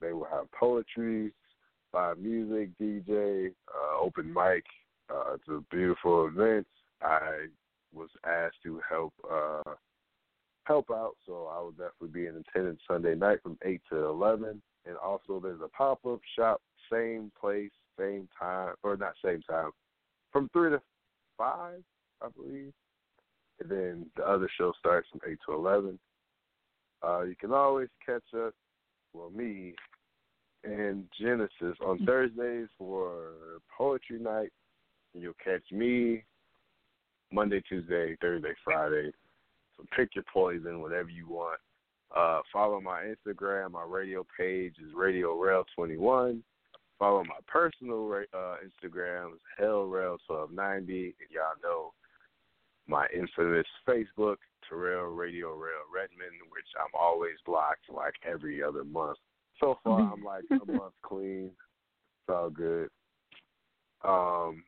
[0.00, 1.32] They will have poetry,
[1.92, 4.64] live music, DJ, uh, open mic.
[5.12, 6.66] Uh, it's a beautiful event.
[7.02, 7.46] I
[7.92, 9.74] was asked to help uh,
[10.64, 14.62] help out, so I will definitely be in attendance Sunday night from eight to eleven.
[14.86, 16.60] And also, there's a pop up shop,
[16.90, 19.70] same place, same time, or not same time,
[20.32, 20.80] from three to
[21.36, 21.82] five,
[22.22, 22.72] I believe.
[23.60, 25.98] And then the other show starts from eight to eleven.
[27.02, 28.52] Uh, you can always catch us
[29.12, 29.74] well, me
[30.62, 33.32] and Genesis on Thursdays for
[33.76, 34.50] poetry night.
[35.14, 36.24] And you'll catch me
[37.32, 39.12] Monday, Tuesday, Thursday, Friday.
[39.76, 41.60] So pick your poison, whatever you want.
[42.14, 43.72] Uh, follow my Instagram.
[43.72, 46.42] My radio page is Radio Real 21.
[47.00, 51.14] Follow my personal uh, Instagram is Hell Rail Twelve Ninety.
[51.18, 51.94] And y'all know
[52.86, 54.36] my infamous Facebook,
[54.68, 59.16] Terrell Radio Real Redmond, which I'm always blocked like every other month.
[59.60, 61.46] So far, I'm like a month clean.
[61.46, 62.90] It's all good.
[64.04, 64.62] Um,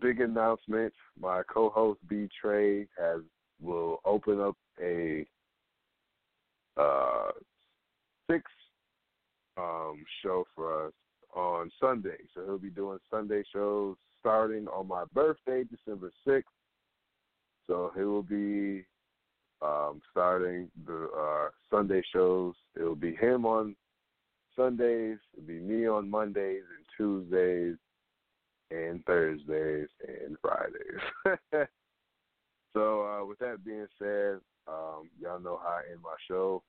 [0.00, 3.20] big announcement: my co-host B Trey has
[3.60, 5.26] will open up a
[6.76, 7.30] uh,
[8.30, 8.42] six
[9.56, 10.92] um, show for us
[11.34, 12.18] on Sunday.
[12.34, 16.50] So he'll be doing Sunday shows starting on my birthday, December sixth.
[17.66, 18.84] So he will be
[19.62, 22.54] um, starting the uh, Sunday shows.
[22.76, 23.76] It will be him on
[24.56, 25.18] Sundays.
[25.34, 27.76] It'll be me on Mondays and Tuesdays
[28.72, 31.38] and Thursdays and Fridays.
[32.72, 34.38] so uh, with that being said,
[34.68, 36.62] um, y'all know how I end my show.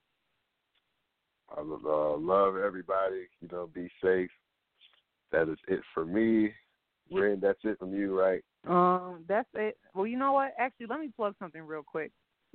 [1.56, 3.28] I uh, love everybody.
[3.42, 4.30] You know, be safe.
[5.32, 6.54] That is it for me.
[7.12, 8.44] Ren, that's it from you, right?
[8.68, 9.78] Um, that's it.
[9.94, 10.54] Well, you know what?
[10.58, 12.12] Actually, let me plug something real quick.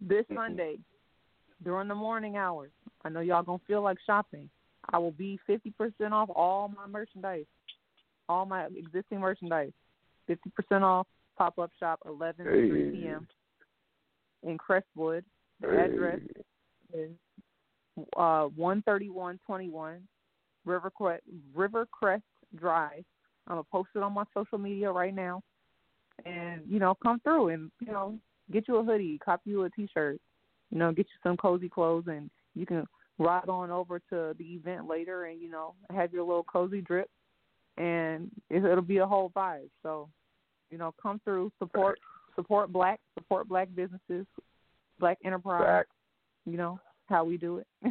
[0.00, 0.76] this Sunday,
[1.64, 2.70] during the morning hours,
[3.04, 4.50] I know y'all gonna feel like shopping.
[4.92, 7.44] I will be fifty percent off all my merchandise,
[8.32, 9.72] all my existing merchandise.
[10.26, 11.06] Fifty percent off.
[11.36, 13.26] Pop up shop, eleven to three p.m.
[14.42, 15.24] in Crestwood.
[15.60, 15.92] The Hey.
[15.92, 16.20] address
[16.92, 17.10] is
[18.16, 20.06] uh one thirty one twenty one
[20.66, 21.20] Rivercrest
[21.56, 22.22] Rivercrest
[22.56, 23.04] Drive.
[23.46, 25.42] I'm gonna post it on my social media right now,
[26.24, 28.18] and you know, come through and you know,
[28.52, 30.20] get you a hoodie, copy you a T-shirt,
[30.70, 32.86] you know, get you some cozy clothes, and you can
[33.18, 37.10] ride on over to the event later, and you know, have your little cozy drip,
[37.76, 39.70] and it, it'll be a whole vibe.
[39.82, 40.08] So,
[40.70, 41.98] you know, come through, support
[42.34, 44.26] support black, support black businesses,
[44.98, 45.64] black enterprise.
[45.64, 45.86] Back.
[46.46, 47.66] You know how we do it.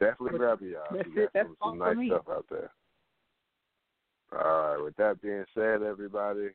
[0.00, 0.82] Definitely grab it, y'all.
[0.92, 1.14] That's it.
[1.14, 2.70] got That's some, all some nice stuff out there.
[4.32, 4.82] All right.
[4.82, 6.48] With that being said, everybody,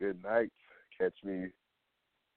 [0.00, 0.50] good night.
[0.98, 1.48] Catch me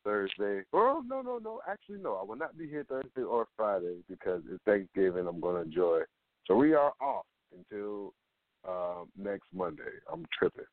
[0.04, 0.64] Thursday.
[0.74, 1.62] Oh no, no, no.
[1.70, 2.16] Actually, no.
[2.16, 5.28] I will not be here Thursday or Friday because it's Thanksgiving.
[5.28, 6.02] I'm going to enjoy.
[6.48, 7.26] So we are off
[7.56, 8.14] until
[8.68, 9.84] uh, next Monday.
[10.12, 10.66] I'm tripping.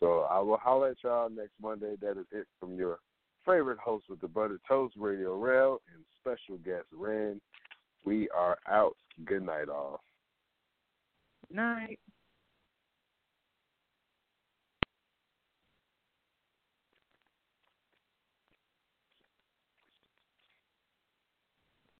[0.00, 1.94] So I will holler at y'all next Monday.
[2.00, 2.98] That is it from your
[3.44, 7.40] favorite host with the Butter Toast Radio Real and special guest Ren.
[8.04, 8.96] We are out.
[9.24, 10.00] Good night, all.
[11.50, 11.98] Night.